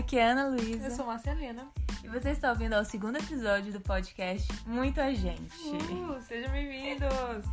Aqui 0.00 0.16
é 0.16 0.24
a 0.24 0.30
Ana 0.30 0.48
Luísa. 0.48 0.86
Eu 0.86 0.90
sou 0.92 1.04
Marcelina. 1.04 1.68
E 2.02 2.08
você 2.08 2.30
está 2.30 2.48
ouvindo 2.48 2.72
ao 2.72 2.86
segundo 2.86 3.16
episódio 3.16 3.70
do 3.70 3.82
podcast 3.82 4.48
Muito 4.66 4.98
a 4.98 5.12
Gente. 5.12 5.54
Uh, 5.58 6.18
sejam 6.22 6.50
bem-vindos! 6.50 7.44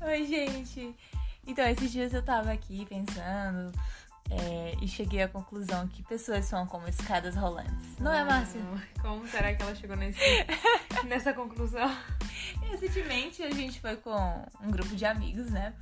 Oi, 0.00 0.24
gente! 0.24 0.94
Então, 1.44 1.66
esses 1.66 1.90
dias 1.90 2.14
eu 2.14 2.22
tava 2.22 2.52
aqui 2.52 2.86
pensando 2.86 3.72
é, 4.30 4.76
e 4.80 4.86
cheguei 4.86 5.20
à 5.20 5.26
conclusão 5.26 5.88
que 5.88 6.00
pessoas 6.04 6.44
são 6.44 6.64
como 6.64 6.86
escadas 6.86 7.34
rolantes. 7.34 7.98
Não 7.98 8.14
é, 8.14 8.22
Márcia? 8.22 8.60
Como 9.02 9.26
será 9.26 9.52
que 9.52 9.60
ela 9.64 9.74
chegou 9.74 9.96
nesse, 9.96 10.20
nessa 11.06 11.32
conclusão? 11.32 11.92
Recentemente 12.70 13.42
a 13.42 13.50
gente 13.50 13.80
foi 13.80 13.96
com 13.96 14.46
um 14.62 14.70
grupo 14.70 14.94
de 14.94 15.04
amigos, 15.04 15.50
né? 15.50 15.74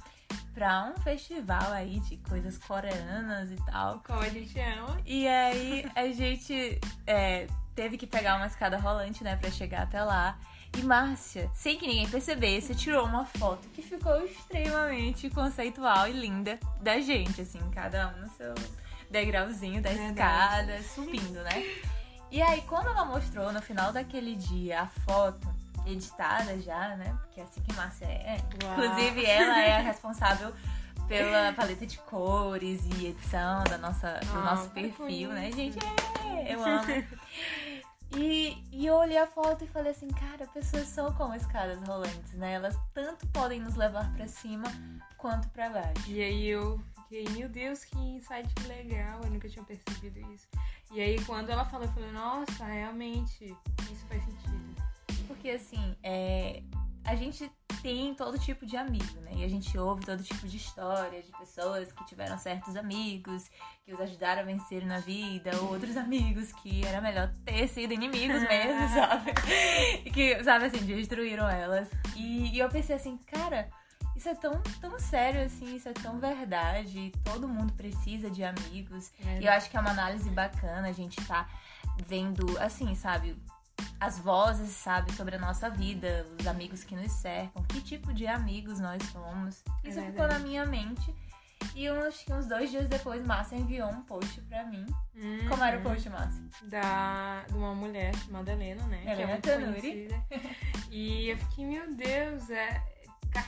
Pra 0.54 0.84
um 0.84 1.00
festival 1.02 1.72
aí 1.72 1.98
de 2.00 2.16
coisas 2.18 2.56
coreanas 2.58 3.50
e 3.50 3.56
tal. 3.66 4.00
Como 4.06 4.20
a 4.20 4.28
gente 4.28 4.58
ama. 4.60 5.00
E 5.04 5.26
aí 5.26 5.84
a 5.96 6.06
gente 6.12 6.80
é, 7.06 7.48
teve 7.74 7.98
que 7.98 8.06
pegar 8.06 8.36
uma 8.36 8.46
escada 8.46 8.78
rolante, 8.78 9.24
né, 9.24 9.36
pra 9.36 9.50
chegar 9.50 9.82
até 9.82 10.02
lá. 10.02 10.38
E 10.76 10.82
Márcia, 10.82 11.50
sem 11.54 11.76
que 11.76 11.86
ninguém 11.86 12.08
percebesse, 12.08 12.74
tirou 12.74 13.04
uma 13.06 13.24
foto 13.24 13.68
que 13.68 13.82
ficou 13.82 14.24
extremamente 14.24 15.30
conceitual 15.30 16.08
e 16.08 16.12
linda 16.12 16.58
da 16.80 17.00
gente, 17.00 17.40
assim, 17.40 17.60
cada 17.70 18.08
um 18.08 18.20
no 18.20 18.30
seu 18.30 18.54
degrauzinho 19.10 19.80
da 19.80 19.90
Verdade. 19.90 20.10
escada, 20.10 20.82
subindo, 20.82 21.42
né? 21.42 21.64
E 22.30 22.42
aí, 22.42 22.62
quando 22.62 22.88
ela 22.88 23.04
mostrou 23.04 23.52
no 23.52 23.62
final 23.62 23.92
daquele 23.92 24.34
dia 24.34 24.80
a 24.82 24.86
foto, 24.88 25.53
editada 25.86 26.58
já, 26.60 26.96
né? 26.96 27.16
Porque 27.22 27.40
é 27.40 27.44
assim 27.44 27.60
que 27.62 27.74
Márcia 27.74 28.06
é. 28.06 28.38
Uau. 28.62 28.72
Inclusive, 28.72 29.24
ela 29.24 29.60
é 29.60 29.72
a 29.76 29.80
responsável 29.80 30.52
pela 31.08 31.52
paleta 31.52 31.86
de 31.86 31.98
cores 31.98 32.82
e 32.98 33.06
edição 33.08 33.62
da 33.64 33.76
nossa, 33.78 34.20
do 34.24 34.38
Ah, 34.38 34.54
nosso 34.54 34.70
perfil, 34.70 35.30
né, 35.30 35.50
gente? 35.52 35.78
É, 36.24 36.54
eu 36.54 36.64
amo. 36.64 36.84
E, 38.16 38.62
e 38.70 38.86
eu 38.86 38.94
olhei 38.94 39.18
a 39.18 39.26
foto 39.26 39.64
e 39.64 39.66
falei 39.66 39.90
assim, 39.90 40.06
cara, 40.08 40.46
pessoas 40.46 40.86
são 40.86 41.12
como 41.14 41.34
escadas 41.34 41.80
rolantes, 41.86 42.34
né? 42.34 42.52
Elas 42.54 42.78
tanto 42.92 43.26
podem 43.28 43.58
nos 43.60 43.74
levar 43.74 44.12
pra 44.12 44.28
cima 44.28 44.64
quanto 45.16 45.48
pra 45.48 45.68
baixo. 45.68 46.08
E 46.08 46.22
aí 46.22 46.46
eu 46.46 46.80
fiquei, 46.94 47.28
meu 47.30 47.48
Deus, 47.48 47.84
que 47.84 47.98
insight 47.98 48.48
legal, 48.68 49.20
eu 49.24 49.30
nunca 49.30 49.48
tinha 49.48 49.64
percebido 49.64 50.20
isso. 50.32 50.46
E 50.92 51.00
aí 51.00 51.20
quando 51.24 51.50
ela 51.50 51.64
falou, 51.64 51.86
eu 51.86 51.92
falei, 51.92 52.12
nossa, 52.12 52.64
realmente, 52.64 53.46
isso 53.90 54.06
faz 54.06 54.22
sentido. 54.22 54.83
Porque 55.26 55.50
assim, 55.50 55.96
é, 56.02 56.62
a 57.04 57.14
gente 57.14 57.50
tem 57.82 58.14
todo 58.14 58.38
tipo 58.38 58.64
de 58.64 58.78
amigo, 58.78 59.20
né? 59.20 59.32
E 59.36 59.44
a 59.44 59.48
gente 59.48 59.76
ouve 59.76 60.04
todo 60.06 60.22
tipo 60.22 60.48
de 60.48 60.56
história 60.56 61.22
de 61.22 61.30
pessoas 61.32 61.92
que 61.92 62.04
tiveram 62.06 62.38
certos 62.38 62.76
amigos, 62.76 63.50
que 63.84 63.92
os 63.92 64.00
ajudaram 64.00 64.40
a 64.40 64.44
vencer 64.44 64.86
na 64.86 65.00
vida, 65.00 65.50
ou 65.60 65.72
outros 65.72 65.96
amigos 65.96 66.50
que 66.52 66.84
era 66.86 67.00
melhor 67.02 67.30
ter 67.44 67.68
sido 67.68 67.92
inimigos 67.92 68.40
mesmo, 68.48 68.88
sabe? 68.94 69.32
E 70.04 70.10
que, 70.10 70.42
sabe 70.42 70.64
assim, 70.64 70.78
destruíram 70.78 71.46
elas. 71.46 71.90
E, 72.16 72.54
e 72.54 72.58
eu 72.58 72.70
pensei 72.70 72.96
assim, 72.96 73.18
cara, 73.18 73.68
isso 74.16 74.30
é 74.30 74.34
tão, 74.34 74.62
tão 74.80 74.98
sério 74.98 75.42
assim, 75.42 75.76
isso 75.76 75.88
é 75.88 75.92
tão 75.92 76.18
verdade. 76.18 77.12
Todo 77.22 77.46
mundo 77.46 77.74
precisa 77.74 78.30
de 78.30 78.42
amigos. 78.42 79.12
E 79.40 79.44
eu 79.44 79.52
acho 79.52 79.68
que 79.68 79.76
é 79.76 79.80
uma 79.80 79.90
análise 79.90 80.30
bacana 80.30 80.88
a 80.88 80.92
gente 80.92 81.22
tá 81.26 81.46
vendo, 82.06 82.58
assim, 82.58 82.94
sabe, 82.94 83.36
as 84.00 84.18
vozes, 84.18 84.70
sabe, 84.70 85.12
sobre 85.12 85.36
a 85.36 85.38
nossa 85.38 85.70
vida, 85.70 86.26
os 86.38 86.46
amigos 86.46 86.84
que 86.84 86.94
nos 86.94 87.12
cercam, 87.12 87.62
que 87.64 87.80
tipo 87.80 88.12
de 88.12 88.26
amigos 88.26 88.78
nós 88.78 89.02
somos. 89.04 89.62
É 89.82 89.88
Isso 89.88 90.00
ficou 90.00 90.12
verdade. 90.12 90.34
na 90.34 90.38
minha 90.40 90.66
mente. 90.66 91.14
E 91.74 91.86
que 92.24 92.32
uns 92.32 92.46
dois 92.46 92.70
dias 92.70 92.88
depois, 92.88 93.24
Márcia 93.24 93.56
enviou 93.56 93.88
um 93.88 94.02
post 94.02 94.40
pra 94.42 94.64
mim. 94.64 94.84
Uhum. 95.14 95.48
Como 95.48 95.64
era 95.64 95.78
o 95.78 95.82
post, 95.82 96.08
Márcia? 96.08 96.44
da, 96.64 97.44
de 97.48 97.54
uma 97.54 97.74
mulher 97.74 98.14
chamada 98.16 98.52
Helena, 98.52 98.82
né? 98.84 99.00
que 99.02 99.08
é 99.08 99.12
Helena 99.12 99.32
muito 99.32 99.48
Tanuri. 99.48 100.08
E 100.90 101.30
eu 101.30 101.36
fiquei, 101.38 101.64
meu 101.64 101.92
Deus, 101.94 102.50
é, 102.50 102.80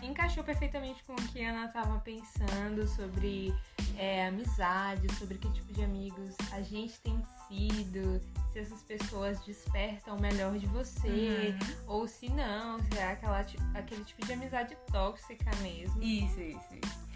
encaixou 0.03 0.43
perfeitamente 0.45 1.03
com 1.05 1.13
o 1.13 1.17
que 1.29 1.45
a 1.45 1.51
Ana 1.51 1.69
tava 1.69 1.99
pensando 2.01 2.87
sobre 2.89 3.55
é, 3.97 4.27
amizade, 4.27 5.13
sobre 5.15 5.39
que 5.39 5.51
tipo 5.53 5.73
de 5.73 5.83
amigos 5.85 6.35
a 6.53 6.61
gente 6.63 6.99
tem 7.01 7.23
sido, 7.49 8.21
se 8.53 8.59
essas 8.59 8.83
pessoas 8.83 9.41
despertam 9.45 10.17
o 10.17 10.21
melhor 10.21 10.59
de 10.59 10.67
você, 10.67 11.09
Uhum. 11.09 11.77
ou 11.87 12.09
se 12.09 12.29
não, 12.29 12.79
se 12.81 12.99
é 12.99 13.13
aquela, 13.13 13.45
aquele 13.75 14.05
tipo 14.05 14.25
de 14.27 14.33
amizade 14.33 14.77
tóxica 14.93 15.51
mesmo. 15.63 16.03
Isso, 16.03 16.41
isso, 16.41 16.75
isso. 16.85 17.07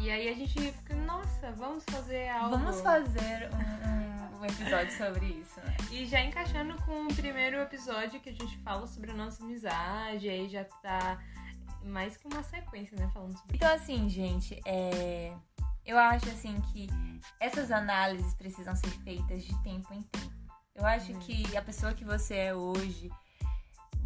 E 0.00 0.10
aí 0.10 0.28
a 0.28 0.34
gente 0.34 0.58
fica, 0.72 0.94
nossa, 0.94 1.50
vamos 1.52 1.84
fazer 1.90 2.28
algo. 2.28 2.56
Vamos 2.56 2.80
fazer 2.80 3.50
um, 3.52 3.88
um- 3.88 4.40
um 4.40 4.44
episódio 4.46 4.96
sobre 4.96 5.26
isso, 5.26 5.60
né? 5.60 5.76
E 5.90 6.06
já 6.06 6.22
encaixando 6.22 6.74
com 6.84 7.06
o 7.06 7.14
primeiro 7.14 7.58
episódio 7.58 8.18
que 8.20 8.30
a 8.30 8.32
gente 8.32 8.56
fala 8.58 8.86
sobre 8.86 9.10
a 9.10 9.14
nossa 9.14 9.42
amizade, 9.44 10.26
aí 10.30 10.48
já 10.48 10.64
tá 10.64 11.18
mais 11.82 12.16
que 12.16 12.26
uma 12.26 12.42
sequência, 12.42 12.96
né? 12.96 13.10
Falando 13.12 13.36
sobre 13.38 13.56
Então, 13.56 13.72
assim, 13.72 14.08
gente, 14.08 14.60
é... 14.64 15.32
eu 15.84 15.98
acho 15.98 16.28
assim 16.30 16.60
que 16.72 16.88
essas 17.38 17.70
análises 17.70 18.34
precisam 18.34 18.74
ser 18.76 18.90
feitas 19.02 19.44
de 19.44 19.62
tempo 19.62 19.92
em 19.92 20.02
tempo. 20.02 20.40
Eu 20.74 20.86
acho 20.86 21.12
que 21.20 21.56
a 21.56 21.62
pessoa 21.62 21.92
que 21.92 22.04
você 22.04 22.36
é 22.36 22.54
hoje, 22.54 23.10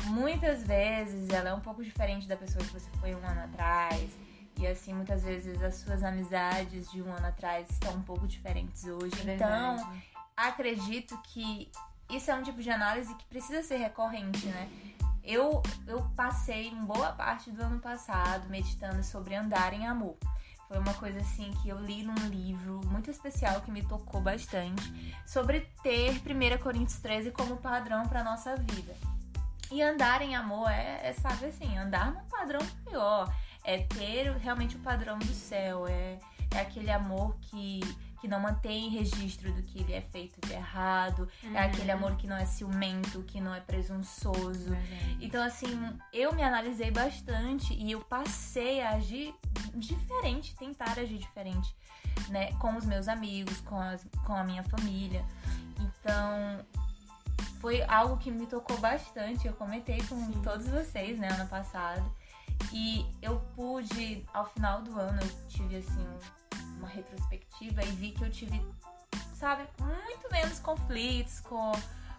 muitas 0.05 0.65
vezes 0.65 1.29
ela 1.31 1.51
é 1.51 1.55
um 1.55 1.61
pouco 1.61 1.85
diferente 1.85 2.27
da 2.27 2.37
pessoa 2.37 2.65
que 2.65 2.73
você 2.73 2.91
foi 3.01 3.15
um 3.15 3.25
ano 3.25 3.43
atrás. 3.43 4.11
E 4.59 4.67
assim, 4.67 4.95
muitas 4.95 5.23
vezes 5.23 5.61
as 5.62 5.77
suas 5.77 6.03
amizades 6.03 6.91
de 6.91 7.03
um 7.03 7.12
ano 7.12 7.27
atrás 7.27 7.69
estão 7.71 7.93
um 7.95 8.03
pouco 8.03 8.27
diferentes 8.27 8.85
hoje. 8.85 9.15
Então, 9.23 9.77
Verdade. 9.77 10.05
acredito 10.37 11.21
que 11.23 11.71
isso 12.11 12.31
é 12.31 12.35
um 12.35 12.43
tipo 12.43 12.62
de 12.62 12.71
análise 12.71 13.15
que 13.15 13.25
precisa 13.27 13.62
ser 13.62 13.77
recorrente, 13.77 14.47
né? 14.47 14.69
Eu, 15.25 15.62
eu 15.87 16.03
passei 16.15 16.69
uma 16.71 16.85
boa 16.85 17.12
parte 17.12 17.51
do 17.51 17.62
ano 17.62 17.81
passado 17.81 18.49
meditando 18.49 19.03
sobre 19.03 19.35
andar 19.35 19.73
em 19.73 19.87
amor. 19.87 20.17
Foi 20.69 20.79
uma 20.79 20.95
coisa 20.95 21.19
assim 21.19 21.53
que 21.62 21.69
eu 21.69 21.79
li 21.79 22.03
num 22.03 22.29
livro 22.29 22.81
muito 22.87 23.11
especial 23.11 23.61
que 23.62 23.71
me 23.71 23.83
tocou 23.83 24.21
bastante 24.21 24.83
sobre 25.27 25.61
ter 25.83 26.21
1 26.27 26.62
Coríntios 26.62 26.99
13 26.99 27.31
como 27.31 27.57
padrão 27.57 28.07
para 28.07 28.25
nossa 28.25 28.57
vida. 28.57 28.95
E 29.71 29.83
andar 29.83 30.21
em 30.21 30.35
amor 30.35 30.71
é, 30.71 31.01
é, 31.09 31.12
sabe 31.15 31.47
assim, 31.47 31.77
andar 31.77 32.12
num 32.12 32.25
padrão 32.27 32.61
maior. 32.85 33.33
É 33.62 33.79
ter 33.79 34.31
realmente 34.37 34.77
o 34.77 34.81
padrão 34.81 35.19
do 35.19 35.33
céu. 35.33 35.87
É, 35.87 36.19
é 36.51 36.61
aquele 36.61 36.91
amor 36.91 37.35
que, 37.41 37.81
que 38.25 38.29
não 38.29 38.41
mantém 38.41 38.89
registro 38.89 39.53
do 39.53 39.62
que 39.62 39.81
ele 39.81 39.93
é 39.93 40.01
feito 40.01 40.41
de 40.47 40.55
errado. 40.55 41.29
Uhum. 41.43 41.55
É 41.55 41.65
aquele 41.65 41.91
amor 41.91 42.17
que 42.17 42.27
não 42.27 42.35
é 42.35 42.47
ciumento, 42.47 43.23
que 43.25 43.39
não 43.39 43.55
é 43.55 43.61
presunçoso. 43.61 44.71
Verdade. 44.71 45.19
Então, 45.21 45.45
assim, 45.45 45.99
eu 46.11 46.35
me 46.35 46.43
analisei 46.43 46.91
bastante 46.91 47.75
e 47.75 47.93
eu 47.93 48.01
passei 48.01 48.81
a 48.81 48.93
agir 48.93 49.35
diferente, 49.75 50.57
tentar 50.57 50.99
agir 50.99 51.19
diferente, 51.19 51.77
né? 52.31 52.51
Com 52.55 52.75
os 52.77 52.87
meus 52.87 53.09
amigos, 53.09 53.61
com, 53.61 53.79
as, 53.79 54.07
com 54.25 54.33
a 54.35 54.43
minha 54.43 54.62
família. 54.62 55.23
Então, 55.79 56.65
foi 57.61 57.83
algo 57.83 58.17
que 58.17 58.31
me 58.31 58.47
tocou 58.47 58.79
bastante. 58.79 59.47
Eu 59.47 59.53
comentei 59.53 59.99
com 60.05 60.17
Sim. 60.17 60.41
todos 60.43 60.67
vocês, 60.67 61.19
né, 61.19 61.29
ano 61.29 61.47
passado. 61.47 62.11
E 62.73 63.05
eu 63.21 63.39
pude, 63.55 64.25
ao 64.33 64.47
final 64.47 64.81
do 64.81 64.99
ano, 64.99 65.21
eu 65.21 65.49
tive, 65.49 65.77
assim, 65.77 66.06
uma 66.84 66.89
retrospectiva 66.89 67.83
e 67.83 67.87
vi 67.93 68.11
que 68.12 68.22
eu 68.22 68.31
tive, 68.31 68.61
sabe, 69.34 69.67
muito 69.81 70.31
menos 70.31 70.59
conflitos 70.59 71.41
com, 71.41 71.72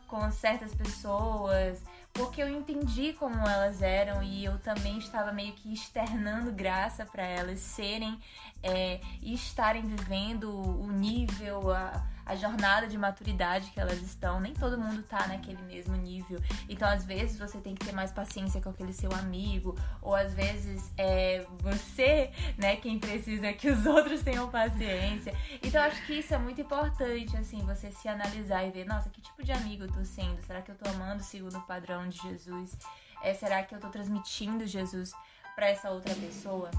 com 0.07 0.31
certas 0.31 0.73
pessoas, 0.73 1.83
porque 2.11 2.41
eu 2.41 2.49
entendi 2.49 3.13
como 3.13 3.35
elas 3.47 3.81
eram 3.81 4.23
e 4.23 4.43
eu 4.43 4.57
também 4.59 4.97
estava 4.97 5.31
meio 5.31 5.53
que 5.53 5.71
externando 5.71 6.51
graça 6.51 7.05
para 7.05 7.23
elas 7.23 7.59
serem 7.59 8.19
é, 8.63 8.99
e 9.21 9.33
estarem 9.33 9.83
vivendo 9.83 10.49
o 10.49 10.91
nível, 10.91 11.71
a, 11.71 12.03
a 12.25 12.35
jornada 12.35 12.87
de 12.87 12.97
maturidade 12.97 13.69
que 13.71 13.79
elas 13.79 14.01
estão. 14.01 14.39
Nem 14.39 14.53
todo 14.53 14.77
mundo 14.77 15.03
tá 15.03 15.27
naquele 15.27 15.61
mesmo 15.63 15.95
nível. 15.95 16.39
Então, 16.67 16.87
às 16.87 17.05
vezes, 17.05 17.37
você 17.37 17.59
tem 17.59 17.75
que 17.75 17.85
ter 17.85 17.91
mais 17.91 18.11
paciência 18.11 18.59
com 18.61 18.69
aquele 18.69 18.93
seu 18.93 19.11
amigo, 19.13 19.77
ou 20.01 20.15
às 20.15 20.33
vezes 20.33 20.91
é 20.97 21.45
você, 21.59 22.31
né, 22.57 22.75
quem 22.77 22.97
precisa 22.97 23.53
que 23.53 23.69
os 23.69 23.85
outros 23.85 24.23
tenham 24.23 24.49
paciência. 24.49 25.33
Então, 25.61 25.81
acho 25.83 26.03
que 26.05 26.13
isso 26.13 26.33
é 26.33 26.37
muito 26.37 26.59
importante, 26.61 27.37
assim, 27.37 27.59
você 27.59 27.91
se 27.91 28.07
analisar 28.07 28.65
e 28.65 28.71
ver, 28.71 28.85
nossa, 28.85 29.09
que 29.09 29.21
tipo 29.21 29.43
de 29.43 29.51
amigo 29.51 29.83
eu 29.83 29.91
tô 29.91 30.03
sendo? 30.03 30.41
Será 30.45 30.61
que 30.61 30.71
eu 30.71 30.75
tô 30.75 30.89
amando 30.89 31.23
segundo 31.23 31.57
o 31.57 31.61
padrão 31.61 32.07
de 32.09 32.17
Jesus? 32.17 32.77
É, 33.21 33.33
será 33.33 33.63
que 33.63 33.73
eu 33.73 33.79
tô 33.79 33.89
transmitindo 33.89 34.65
Jesus 34.65 35.13
pra 35.55 35.69
essa 35.69 35.89
outra 35.89 36.13
pessoa? 36.15 36.69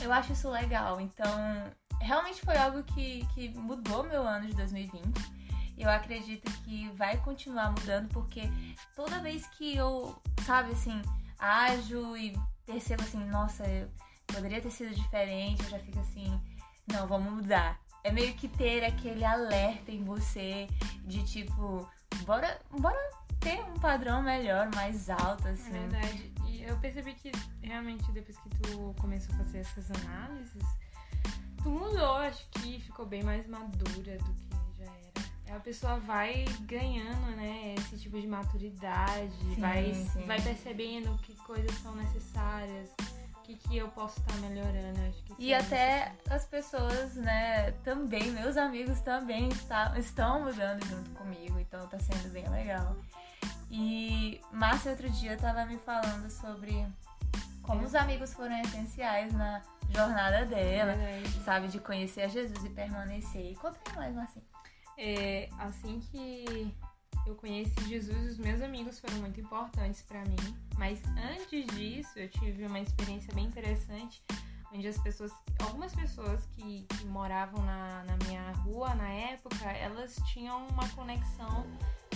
Eu 0.00 0.12
acho 0.12 0.32
isso 0.32 0.48
legal. 0.50 1.00
Então, 1.00 1.30
realmente 2.00 2.40
foi 2.40 2.56
algo 2.56 2.82
que, 2.82 3.26
que 3.34 3.48
mudou 3.50 4.04
meu 4.04 4.26
ano 4.26 4.46
de 4.46 4.54
2020. 4.54 5.42
E 5.76 5.82
eu 5.82 5.90
acredito 5.90 6.50
que 6.60 6.88
vai 6.90 7.16
continuar 7.18 7.70
mudando, 7.70 8.08
porque 8.08 8.42
toda 8.94 9.20
vez 9.20 9.46
que 9.46 9.76
eu, 9.76 10.20
sabe, 10.44 10.72
assim, 10.72 11.00
ajo 11.38 12.16
e 12.16 12.36
percebo 12.66 13.02
assim, 13.02 13.24
nossa, 13.24 13.66
eu 13.66 13.88
poderia 14.26 14.60
ter 14.60 14.70
sido 14.70 14.94
diferente, 14.94 15.62
eu 15.64 15.70
já 15.70 15.78
fico 15.78 15.98
assim, 16.00 16.40
não, 16.86 17.06
vamos 17.06 17.32
mudar. 17.32 17.80
é 18.04 18.10
meio 18.12 18.34
que 18.34 18.48
ter 18.48 18.84
aquele 18.84 19.24
alerta 19.24 19.90
em 19.92 20.04
você 20.04 20.68
de 21.04 21.22
tipo, 21.24 21.88
bora, 22.24 22.60
bora 22.70 22.98
ter 23.40 23.60
um 23.62 23.74
padrão 23.74 24.22
melhor, 24.22 24.68
mais 24.74 25.08
alto, 25.10 25.48
assim. 25.48 25.76
É 25.76 25.88
verdade. 25.88 26.31
E 26.52 26.62
eu 26.64 26.76
percebi 26.78 27.14
que 27.14 27.32
realmente 27.62 28.10
depois 28.12 28.36
que 28.38 28.48
tu 28.50 28.94
começou 29.00 29.34
a 29.34 29.38
fazer 29.38 29.58
essas 29.60 29.90
análises, 29.90 30.62
tu 31.62 31.70
mudou, 31.70 32.16
acho 32.16 32.46
que 32.50 32.78
ficou 32.80 33.06
bem 33.06 33.22
mais 33.22 33.46
madura 33.48 34.18
do 34.18 34.32
que 34.34 34.44
já 34.78 34.84
era. 34.84 35.56
A 35.56 35.60
pessoa 35.60 35.98
vai 36.00 36.44
ganhando, 36.62 37.34
né, 37.36 37.74
esse 37.78 37.98
tipo 37.98 38.20
de 38.20 38.26
maturidade, 38.26 39.32
Sim, 39.54 39.60
vai, 39.60 39.94
sim. 39.94 40.22
vai 40.26 40.40
percebendo 40.40 41.16
que 41.22 41.34
coisas 41.36 41.74
são 41.78 41.94
necessárias, 41.94 42.90
o 43.36 43.40
que, 43.44 43.56
que 43.56 43.76
eu 43.78 43.88
posso 43.88 44.18
estar 44.20 44.36
melhorando. 44.36 45.00
Acho 45.08 45.22
que 45.24 45.32
isso 45.32 45.40
E 45.42 45.52
é 45.52 45.58
até 45.58 45.94
necessário. 46.10 46.18
as 46.30 46.44
pessoas, 46.46 47.14
né, 47.16 47.70
também, 47.82 48.30
meus 48.30 48.56
amigos 48.56 49.00
também 49.00 49.48
está, 49.48 49.98
estão 49.98 50.44
mudando 50.44 50.84
junto 50.86 51.10
comigo, 51.10 51.58
então 51.58 51.86
tá 51.88 51.98
sendo 51.98 52.30
bem 52.32 52.48
legal. 52.48 52.94
E 53.74 54.38
Márcia 54.52 54.90
outro 54.90 55.08
dia 55.10 55.36
tava 55.38 55.64
me 55.64 55.78
falando 55.78 56.28
sobre 56.30 56.86
como 57.62 57.82
É. 57.82 57.84
os 57.86 57.94
amigos 57.94 58.34
foram 58.34 58.60
essenciais 58.60 59.32
na 59.32 59.62
jornada 59.90 60.44
dela, 60.44 60.92
Verdade. 60.94 61.40
sabe, 61.42 61.68
de 61.68 61.78
conhecer 61.80 62.22
a 62.22 62.28
Jesus 62.28 62.62
e 62.64 62.68
permanecer. 62.68 63.52
E 63.52 63.54
Conta 63.56 63.78
aí 63.90 63.96
mais, 63.96 64.14
Marcinha. 64.14 64.44
É, 64.98 65.48
assim 65.58 66.00
que 66.00 66.74
eu 67.26 67.34
conheci 67.36 67.74
Jesus, 67.88 68.32
os 68.32 68.38
meus 68.38 68.60
amigos 68.60 68.98
foram 69.00 69.16
muito 69.18 69.40
importantes 69.40 70.02
pra 70.02 70.20
mim. 70.24 70.36
Mas 70.76 71.00
antes 71.16 71.66
disso, 71.74 72.18
eu 72.18 72.28
tive 72.28 72.66
uma 72.66 72.78
experiência 72.80 73.32
bem 73.34 73.46
interessante, 73.46 74.22
onde 74.70 74.86
as 74.86 74.98
pessoas, 74.98 75.32
algumas 75.64 75.94
pessoas 75.94 76.44
que, 76.56 76.82
que 76.82 77.06
moravam 77.06 77.64
na, 77.64 78.04
na 78.04 78.16
minha 78.26 78.52
rua 78.64 78.94
na 78.94 79.08
época, 79.08 79.64
elas 79.70 80.16
tinham 80.32 80.66
uma 80.68 80.86
conexão 80.90 81.64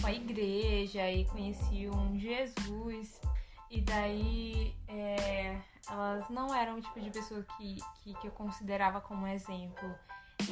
com 0.06 0.10
a 0.10 0.12
igreja 0.12 1.10
e 1.10 1.24
conheciam 1.24 2.16
Jesus. 2.16 3.20
E 3.68 3.80
daí 3.80 4.72
é, 4.86 5.58
elas 5.90 6.28
não 6.30 6.54
eram 6.54 6.78
o 6.78 6.80
tipo 6.80 7.00
de 7.00 7.10
pessoa 7.10 7.44
que, 7.56 7.76
que, 7.96 8.14
que 8.14 8.28
eu 8.28 8.30
considerava 8.30 9.00
como 9.00 9.26
exemplo 9.26 9.92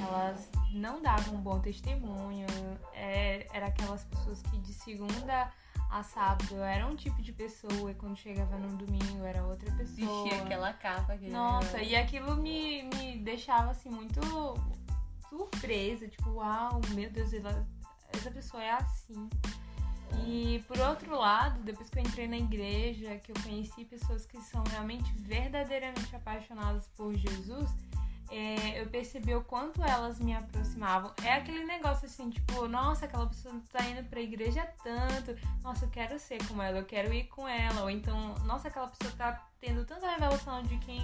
elas 0.00 0.50
não 0.72 1.00
davam 1.00 1.34
um 1.34 1.40
bom 1.40 1.60
testemunho, 1.60 2.46
é, 2.94 3.46
era 3.52 3.66
aquelas 3.66 4.02
pessoas 4.04 4.40
que 4.42 4.58
de 4.58 4.72
segunda 4.72 5.52
a 5.90 6.02
sábado 6.02 6.56
era 6.56 6.86
um 6.86 6.96
tipo 6.96 7.20
de 7.20 7.32
pessoa 7.32 7.90
e 7.90 7.94
quando 7.94 8.16
chegava 8.16 8.58
no 8.58 8.76
domingo 8.76 9.24
era 9.24 9.44
outra 9.44 9.70
pessoa. 9.72 10.24
Vestia 10.24 10.42
aquela 10.42 10.72
capa. 10.72 11.12
Aquele 11.12 11.30
Nossa, 11.30 11.82
e 11.82 11.94
aquilo 11.94 12.34
me, 12.34 12.82
me 12.82 13.18
deixava 13.18 13.70
assim 13.70 13.90
muito 13.90 14.20
surpresa, 15.28 16.08
tipo, 16.08 16.30
uau, 16.30 16.80
meu 16.94 17.10
Deus, 17.10 17.32
ela, 17.34 17.64
essa 18.14 18.31
pessoa 18.31 18.62
é 18.62 18.70
assim. 18.70 19.28
E 20.26 20.64
por 20.69 20.78
outro 20.78 21.19
lado, 21.19 21.61
depois 21.62 21.90
que 21.90 21.99
eu 21.99 22.02
entrei 22.02 22.28
na 22.28 22.38
igreja, 22.38 23.16
que 23.19 23.32
eu 23.32 23.37
conheci 23.43 23.84
pessoas 23.84 24.25
que 24.25 24.40
são 24.40 24.62
realmente 24.70 25.12
verdadeiramente 25.16 26.14
apaixonadas 26.14 26.87
por 26.96 27.12
Jesus, 27.14 27.69
é, 28.31 28.81
eu 28.81 28.87
percebi 28.87 29.35
o 29.35 29.43
quanto 29.43 29.82
elas 29.82 30.19
me 30.19 30.35
aproximavam. 30.35 31.12
É 31.23 31.35
aquele 31.35 31.65
negócio 31.65 32.06
assim, 32.06 32.31
tipo, 32.31 32.67
nossa, 32.67 33.05
aquela 33.05 33.26
pessoa 33.26 33.55
tá 33.73 33.85
indo 33.85 34.03
pra 34.09 34.21
igreja 34.21 34.67
tanto, 34.82 35.37
nossa, 35.62 35.85
eu 35.85 35.91
quero 35.91 36.19
ser 36.19 36.44
como 36.47 36.62
ela, 36.62 36.79
eu 36.79 36.85
quero 36.85 37.12
ir 37.12 37.25
com 37.25 37.47
ela. 37.49 37.82
Ou 37.82 37.91
então, 37.91 38.35
nossa, 38.44 38.69
aquela 38.69 38.88
pessoa 38.88 39.12
tá 39.17 39.47
tendo 39.61 39.85
tanta 39.85 40.09
revelação 40.09 40.62
de 40.62 40.76
quem 40.79 41.00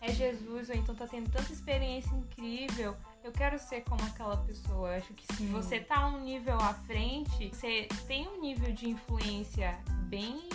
é 0.00 0.12
Jesus, 0.12 0.70
ou 0.70 0.74
então 0.74 0.94
tá 0.94 1.06
tendo 1.06 1.30
tanta 1.30 1.52
experiência 1.52 2.14
incrível. 2.14 2.96
Eu 3.22 3.32
quero 3.32 3.58
ser 3.58 3.82
como 3.82 4.02
aquela 4.04 4.36
pessoa. 4.38 4.90
Eu 4.90 4.98
acho 4.98 5.12
que 5.12 5.26
se 5.34 5.44
você 5.46 5.80
tá 5.80 6.06
um 6.06 6.24
nível 6.24 6.56
à 6.56 6.74
frente, 6.74 7.50
você 7.50 7.86
tem 8.06 8.26
um 8.26 8.40
nível 8.40 8.72
de 8.72 8.88
influência 8.88 9.78
bem 10.08 10.48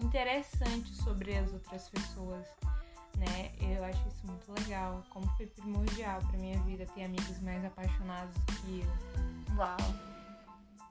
interessante 0.00 0.92
sobre 0.94 1.36
as 1.36 1.52
outras 1.52 1.88
pessoas 1.88 2.46
né? 3.16 3.52
Eu 3.60 3.84
acho 3.84 4.08
isso 4.08 4.26
muito 4.26 4.52
legal. 4.60 5.02
Como 5.10 5.26
foi 5.36 5.46
primordial 5.46 6.20
pra 6.20 6.38
minha 6.38 6.60
vida 6.62 6.86
ter 6.94 7.04
amigos 7.04 7.40
mais 7.40 7.64
apaixonados 7.64 8.36
que 8.60 8.80
eu. 8.80 9.56
Uau! 9.56 9.76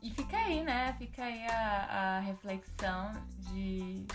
E 0.02 0.12
fica 0.12 0.38
aí, 0.38 0.64
né? 0.64 0.94
Fica 0.98 1.24
aí 1.24 1.46
a, 1.48 2.18
a 2.18 2.20
reflexão 2.20 3.14
de 3.52 4.06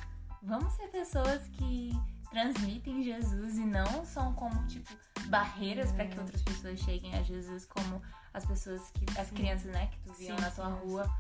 vamos 0.43 0.72
ser 0.75 0.88
pessoas 0.88 1.46
que 1.49 1.93
transmitem 2.31 3.02
Jesus 3.02 3.56
e 3.56 3.64
não 3.64 4.05
são 4.05 4.32
como, 4.34 4.66
tipo, 4.66 4.90
barreiras 5.28 5.93
para 5.93 6.06
que 6.06 6.19
outras 6.19 6.43
pessoas 6.43 6.78
cheguem 6.81 7.14
a 7.14 7.22
Jesus, 7.22 7.64
como 7.66 8.02
as 8.32 8.44
pessoas 8.44 8.90
que. 8.90 9.04
as 9.19 9.28
Sim. 9.28 9.34
crianças, 9.34 9.72
né, 9.72 9.87
que 9.87 9.99
tu 10.00 10.12
viam 10.14 10.37
Sim, 10.37 10.44
na 10.44 10.50
tua 10.50 10.66
sim, 10.66 10.87
rua. 10.87 11.11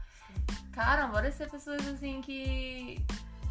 Cara, 0.72 1.06
bora 1.08 1.30
ser 1.32 1.50
pessoas 1.50 1.86
assim 1.86 2.20
que. 2.20 3.04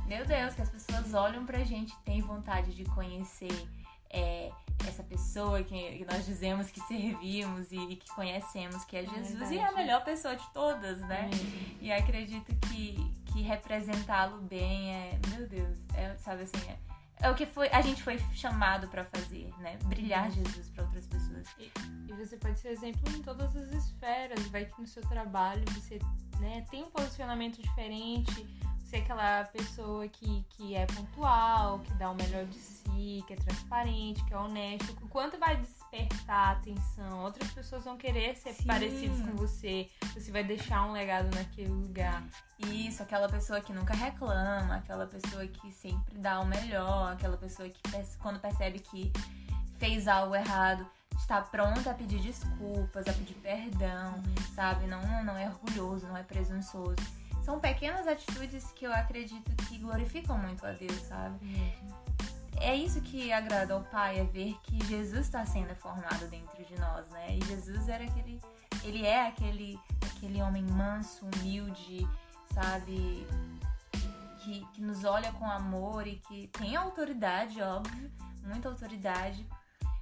Meu 0.08 0.26
Deus, 0.26 0.56
que 0.56 0.62
as 0.62 0.70
pessoas 0.70 1.14
olham 1.14 1.46
pra 1.46 1.64
gente, 1.64 1.96
têm 2.06 2.22
vontade 2.22 2.74
de 2.74 2.86
conhecer 2.86 3.52
é, 4.10 4.50
essa 4.88 5.04
pessoa 5.04 5.62
que, 5.64 5.98
que 5.98 6.06
nós 6.06 6.26
dizemos 6.26 6.72
que 6.72 6.80
servimos 6.82 7.72
e, 7.72 7.96
que 7.98 8.10
conhecemos, 8.12 8.86
que 8.86 8.98
é 8.98 9.06
Jesus. 9.06 9.52
e 9.52 9.58
é 9.58 9.66
a 9.66 9.72
melhor 9.74 10.04
pessoa 10.04 10.36
de 10.36 10.48
todas, 10.54 11.00
né? 11.02 11.30
Mesmo. 11.30 11.78
E 11.82 11.92
acredito 11.92 12.56
que, 12.68 12.96
que 13.26 13.42
representá-lo 13.42 14.42
bem 14.42 14.96
é. 14.96 15.20
Meu 15.36 15.48
Deus, 15.48 15.78
é, 15.94 16.16
sabe 16.16 16.44
assim, 16.44 16.58
é, 16.70 16.78
é 17.20 17.30
o 17.30 17.36
que 17.36 17.46
foi, 17.46 17.68
a 17.70 17.82
gente 17.82 18.02
foi 18.02 18.18
chamado 18.34 18.88
pra 18.88 19.04
fazer, 19.04 19.52
né? 19.60 19.78
Brilhar 19.86 20.32
Jesus 20.32 20.70
pra 20.70 20.84
outras 20.86 21.06
pessoas. 21.08 21.48
E 21.58 22.14
você 22.14 22.38
pode 22.38 22.60
ser 22.60 22.70
exemplo 22.70 23.02
em 23.14 23.22
todas 23.22 23.56
as 23.56 23.72
esferas. 23.72 24.40
Vai 24.48 24.66
que 24.66 24.80
no 24.80 24.88
seu 24.88 25.02
trabalho 25.04 25.64
você 25.74 26.00
né, 26.40 26.66
tem 26.70 26.84
um 26.84 26.90
posicionamento 26.90 27.62
diferente. 27.62 28.48
É 28.92 29.00
aquela 29.00 29.44
pessoa 29.46 30.08
que, 30.08 30.46
que 30.50 30.74
é 30.74 30.86
pontual, 30.86 31.80
que 31.80 31.94
dá 31.96 32.10
o 32.10 32.16
melhor 32.16 32.46
de 32.46 32.58
si, 32.58 33.24
que 33.28 33.34
é 33.34 33.36
transparente, 33.36 34.24
que 34.24 34.34
é 34.34 34.38
honesto. 34.38 34.98
O 35.02 35.10
quanto 35.10 35.38
vai 35.38 35.58
despertar 35.58 36.48
a 36.48 36.52
atenção? 36.52 37.24
Outras 37.24 37.52
pessoas 37.52 37.84
vão 37.84 37.98
querer 37.98 38.36
ser 38.36 38.54
Sim. 38.54 38.64
parecidas 38.64 39.22
com 39.22 39.36
você. 39.36 39.90
Você 40.14 40.32
vai 40.32 40.44
deixar 40.44 40.86
um 40.86 40.94
legado 40.94 41.34
naquele 41.36 41.70
lugar. 41.70 42.24
Isso, 42.60 43.04
aquela 43.04 43.28
pessoa 43.28 43.60
que 43.60 43.74
nunca 43.74 43.94
reclama, 43.94 44.78
aquela 44.78 45.06
pessoa 45.06 45.46
que 45.46 45.72
sempre 45.72 46.18
dá 46.18 46.40
o 46.40 46.46
melhor, 46.46 47.12
aquela 47.12 47.38
pessoa 47.38 47.68
que 47.70 47.82
quando 48.20 48.40
percebe 48.40 48.80
que 48.80 49.12
fez 49.78 50.08
algo 50.08 50.34
errado, 50.34 50.88
está 51.18 51.42
pronta 51.42 51.92
a 51.92 51.94
pedir 51.94 52.20
desculpas, 52.20 53.08
a 53.08 53.14
pedir 53.14 53.36
perdão, 53.36 54.24
sabe? 54.56 54.88
Não, 54.88 55.24
não 55.24 55.38
é 55.38 55.48
orgulhoso, 55.48 56.08
não 56.08 56.18
é 56.18 56.24
presunçoso. 56.24 56.96
São 57.48 57.62
pequenas 57.62 58.06
atitudes 58.06 58.74
que 58.74 58.84
eu 58.84 58.92
acredito 58.92 59.56
que 59.68 59.78
glorificam 59.78 60.38
muito 60.38 60.68
a 60.68 60.74
Deus, 60.74 61.00
sabe? 61.04 61.40
É 62.58 62.76
isso 62.76 63.00
que 63.00 63.32
agrada 63.32 63.74
ao 63.74 63.86
Pai, 63.86 64.20
é 64.20 64.26
ver 64.26 64.58
que 64.64 64.86
Jesus 64.86 65.28
está 65.28 65.46
sendo 65.46 65.74
formado 65.74 66.28
dentro 66.28 66.62
de 66.66 66.78
nós, 66.78 67.08
né? 67.08 67.38
E 67.38 67.46
Jesus 67.46 67.88
era 67.88 68.04
aquele, 68.04 68.42
ele 68.84 69.06
é 69.06 69.30
aquele, 69.30 69.80
aquele 70.14 70.42
homem 70.42 70.62
manso, 70.62 71.26
humilde, 71.26 72.06
sabe? 72.54 73.26
Que, 74.44 74.68
que 74.74 74.82
nos 74.82 75.06
olha 75.06 75.32
com 75.32 75.50
amor 75.50 76.06
e 76.06 76.18
que 76.18 76.48
tem 76.48 76.76
autoridade, 76.76 77.62
óbvio, 77.62 78.12
muita 78.44 78.68
autoridade, 78.68 79.48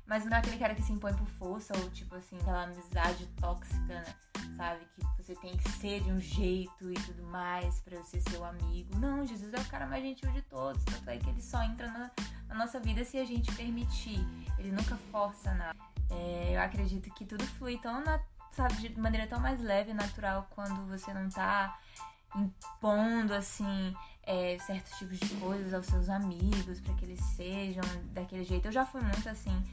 mas 0.08 0.26
não 0.26 0.36
é 0.36 0.40
aquele 0.40 0.58
cara 0.58 0.76
que 0.76 0.82
se 0.84 0.92
impõe 0.92 1.14
por 1.14 1.28
força 1.28 1.78
ou 1.78 1.90
tipo 1.90 2.16
assim, 2.16 2.38
aquela 2.40 2.64
amizade 2.64 3.26
tóxica, 3.40 3.80
né? 3.80 4.16
sabe? 4.56 4.86
Que 4.96 5.24
você 5.24 5.36
tem 5.36 5.56
que 5.58 5.70
ser 5.72 6.02
de 6.02 6.12
um 6.12 6.20
jeito 6.20 6.92
e 6.92 6.94
tudo 6.94 7.24
mais 7.24 7.84
você 7.86 8.22
ser 8.22 8.38
o 8.38 8.44
amigo. 8.44 8.98
Não, 8.98 9.26
Jesus 9.26 9.54
é 9.54 9.60
o 9.60 9.66
cara 9.66 9.86
mais 9.86 10.04
gentil 10.04 10.32
de 10.32 10.42
todos, 10.44 10.84
tanto 10.84 11.10
é 11.10 11.18
que 11.18 11.30
ele 11.30 11.42
só 11.42 11.62
entra 11.64 11.88
na, 11.88 12.12
na 12.48 12.56
nossa 12.56 12.80
vida 12.80 13.04
se 13.04 13.18
a 13.18 13.26
gente 13.26 13.52
permitir. 13.56 14.20
Ele 14.58 14.72
nunca 14.72 14.96
força 15.12 15.54
nada. 15.54 15.78
É, 16.10 16.56
eu 16.56 16.62
acredito 16.62 17.10
que 17.14 17.26
tudo 17.26 17.46
flui 17.46 17.78
tão, 17.78 18.04
na- 18.04 18.22
sabe, 18.52 18.76
de 18.76 19.00
maneira 19.00 19.28
tão 19.28 19.40
mais 19.40 19.60
leve 19.62 19.92
e 19.92 19.94
natural 19.94 20.48
quando 20.52 20.88
você 20.88 21.14
não 21.14 21.30
tá 21.30 21.78
impondo 22.36 23.34
assim 23.34 23.96
é, 24.24 24.58
certos 24.60 24.98
tipos 24.98 25.20
de 25.20 25.36
coisas 25.36 25.74
aos 25.74 25.86
seus 25.86 26.10
amigos 26.10 26.82
para 26.82 26.94
que 26.96 27.06
eles 27.06 27.20
sejam 27.36 27.84
daquele 28.14 28.44
jeito. 28.44 28.68
Eu 28.68 28.72
já 28.72 28.86
fui 28.86 29.02
muito 29.02 29.28
assim, 29.30 29.64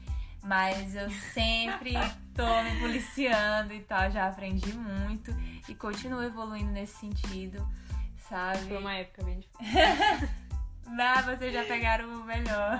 mas 0.43 0.95
eu 0.95 1.09
sempre 1.33 1.93
tô 2.35 2.63
me 2.63 2.79
policiando 2.79 3.73
e 3.73 3.79
tal, 3.81 4.11
já 4.11 4.27
aprendi 4.27 4.73
muito 4.73 5.35
e 5.67 5.75
continuo 5.75 6.23
evoluindo 6.23 6.71
nesse 6.71 6.97
sentido, 6.97 7.67
sabe? 8.29 8.67
Foi 8.67 8.77
uma 8.77 8.93
época 8.95 9.23
bem 9.23 9.39
difícil. 9.39 10.29
Ah, 10.99 11.21
vocês 11.21 11.53
já 11.53 11.63
pegaram 11.63 12.09
o 12.09 12.25
melhor. 12.25 12.77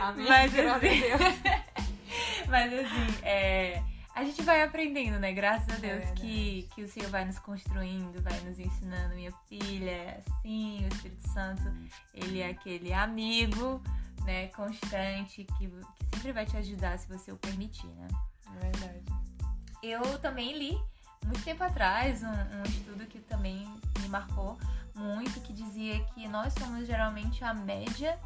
Amém. 0.00 0.26
Mas 0.26 0.58
assim-. 0.58 1.02
Mas 2.48 2.72
assim, 2.72 3.18
é, 3.22 3.82
a 4.14 4.24
gente 4.24 4.42
vai 4.42 4.62
aprendendo, 4.62 5.18
né? 5.18 5.32
Graças 5.32 5.68
a 5.68 5.74
É 5.74 5.80
Deus 5.80 5.98
verdade. 5.98 6.20
que, 6.20 6.68
que 6.74 6.82
o 6.82 6.88
Senhor 6.88 7.10
vai 7.10 7.24
nos 7.24 7.38
construindo, 7.38 8.22
vai 8.22 8.38
nos 8.40 8.58
ensinando. 8.58 9.14
Minha 9.14 9.32
filha 9.48 9.90
é 9.90 10.22
assim, 10.26 10.84
o 10.84 10.88
Espírito 10.88 11.28
Santo, 11.30 11.62
ele 12.14 12.40
é 12.40 12.50
aquele 12.50 12.92
amigo, 12.92 13.82
né? 14.24 14.48
Constante, 14.48 15.44
que, 15.44 15.68
que 15.68 15.70
sempre 16.14 16.32
vai 16.32 16.46
te 16.46 16.56
ajudar 16.56 16.98
se 16.98 17.08
você 17.08 17.32
o 17.32 17.36
permitir, 17.36 17.88
né? 17.88 18.08
eu 19.82 20.18
também 20.18 20.56
li 20.56 20.78
muito 21.24 21.42
tempo 21.42 21.62
atrás 21.64 22.22
um, 22.22 22.28
um 22.28 22.62
estudo 22.64 23.06
que 23.06 23.18
também 23.20 23.68
me 24.00 24.08
marcou 24.08 24.58
muito, 24.94 25.40
que 25.40 25.52
dizia 25.52 26.02
que 26.06 26.28
nós 26.28 26.54
somos 26.54 26.86
geralmente 26.86 27.42
a 27.44 27.52
média 27.52 28.18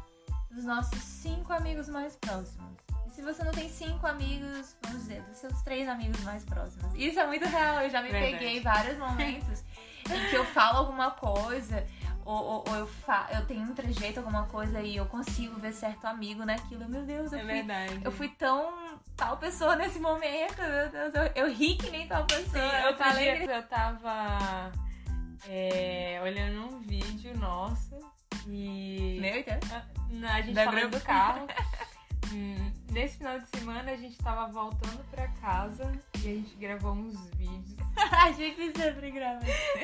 dos 0.51 0.63
nossos 0.65 0.99
cinco 0.99 1.51
amigos 1.51 1.89
mais 1.89 2.15
próximos. 2.15 2.88
Se 3.11 3.21
você 3.21 3.43
não 3.43 3.51
tem 3.51 3.67
cinco 3.69 4.05
amigos, 4.07 4.75
vamos 4.83 5.01
dizer, 5.01 5.21
dos 5.23 5.37
seus 5.37 5.61
três 5.61 5.87
amigos 5.87 6.19
mais 6.23 6.43
próximos. 6.45 6.93
Isso 6.95 7.19
é 7.19 7.25
muito 7.27 7.45
real, 7.45 7.81
eu 7.81 7.89
já 7.89 8.01
me 8.01 8.09
Verdade. 8.09 8.33
peguei 8.33 8.57
em 8.57 8.61
vários 8.61 8.97
momentos 8.97 9.63
em 10.09 10.29
que 10.29 10.35
eu 10.35 10.45
falo 10.45 10.77
alguma 10.79 11.11
coisa, 11.11 11.85
ou, 12.25 12.35
ou- 12.43 12.63
ou 12.69 12.75
eu, 12.75 12.87
fa 12.87 13.27
eu 13.33 13.45
tenho 13.45 13.61
um 13.63 13.73
trejeito, 13.73 14.19
alguma 14.19 14.45
coisa, 14.45 14.79
e 14.81 14.95
eu 14.95 15.05
consigo 15.07 15.59
ver 15.59 15.73
certo 15.73 16.05
amigo 16.05 16.45
naquilo. 16.45 16.87
Meu 16.87 17.03
Deus, 17.03 17.31
eu 17.33 17.39
É 17.39 17.41
fui 17.43 17.53
verdade. 17.53 17.99
eu 18.03 18.11
fui 18.11 18.29
tão 18.29 18.99
tal 19.17 19.37
pessoa 19.37 19.75
nesse 19.75 19.99
momento, 19.99 20.61
meu 20.61 20.89
Deus. 20.89 21.13
Eu, 21.15 21.23
eu 21.47 21.53
ri 21.53 21.75
que 21.75 21.89
nem 21.89 22.07
tal 22.07 22.25
pessoa. 22.25 22.69
Sim, 22.69 22.85
eu 22.85 22.97
falei. 22.97 23.37
dia 23.45 23.55
eu 23.55 23.63
tava 23.67 24.71
é, 25.47 26.19
olhando 26.23 26.75
um 26.75 26.79
vídeo 26.79 27.35
nosso 27.37 27.97
e 28.47 29.17
Meu, 29.19 29.39
então. 29.39 29.57
a, 29.71 30.33
a 30.35 30.41
gente 30.41 30.53
Da 30.53 30.65
grupo. 30.65 30.89
do 30.89 31.01
carro. 31.01 31.47
Hum, 32.31 32.71
Nesse 32.91 33.17
final 33.17 33.39
de 33.39 33.45
semana 33.57 33.91
a 33.91 33.95
gente 33.95 34.17
tava 34.17 34.47
voltando 34.51 35.03
pra 35.11 35.27
casa 35.41 35.91
e 36.15 36.17
a 36.17 36.21
gente 36.21 36.55
gravou 36.55 36.93
uns 36.93 37.19
vídeos. 37.35 37.77
A 38.11 38.31
gente 38.31 38.71
sempre 38.77 39.11
grava. 39.11 39.41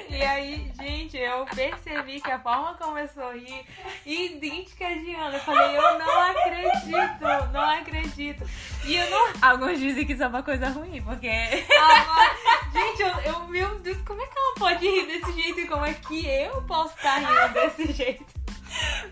E 0.09 0.21
aí, 0.21 0.71
gente, 0.79 1.17
eu 1.17 1.45
percebi 1.47 2.21
que 2.21 2.31
a 2.31 2.39
forma 2.39 2.73
como 2.75 2.97
eu 2.97 3.07
sorri 3.09 3.65
idêntica 4.05 4.87
de 4.87 5.13
Ana. 5.13 5.35
Eu 5.35 5.41
falei, 5.41 5.77
eu 5.77 5.99
não 5.99 6.21
acredito, 6.21 7.51
não 7.51 7.69
acredito. 7.69 8.49
E 8.85 8.95
eu 8.95 9.09
não 9.09 9.33
Alguns 9.41 9.79
dizem 9.79 10.05
que 10.05 10.13
isso 10.13 10.23
é 10.23 10.27
uma 10.27 10.41
coisa 10.43 10.69
ruim, 10.69 11.01
porque. 11.01 11.27
Agora, 11.27 12.35
gente, 12.71 13.01
eu, 13.01 13.33
eu- 13.33 13.47
meu 13.49 13.79
Deus, 13.79 13.97
como 14.05 14.21
é 14.21 14.27
que 14.27 14.37
ela 14.37 14.53
pode 14.55 14.87
rir 14.89 15.05
desse 15.07 15.33
jeito 15.33 15.59
e 15.59 15.67
como 15.67 15.85
é 15.85 15.93
que 15.93 16.25
eu 16.25 16.61
posso 16.63 16.95
estar 16.95 17.17
rindo 17.17 17.53
desse 17.53 17.91
jeito? 17.91 18.25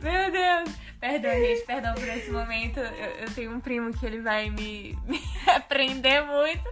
Meu 0.01 0.31
Deus! 0.31 0.69
Perdão, 1.03 1.31
gente, 1.33 1.65
perdão 1.65 1.93
por 1.95 2.07
esse 2.07 2.31
momento. 2.31 2.79
Eu, 2.79 3.10
eu 3.25 3.36
tenho 3.36 3.53
um 3.53 3.60
primo 3.60 3.91
que 3.91 4.05
ele 4.05 4.22
vai 4.22 4.50
me, 4.50 4.98
me 5.05 5.22
aprender 5.53 6.22
muito. 6.24 6.63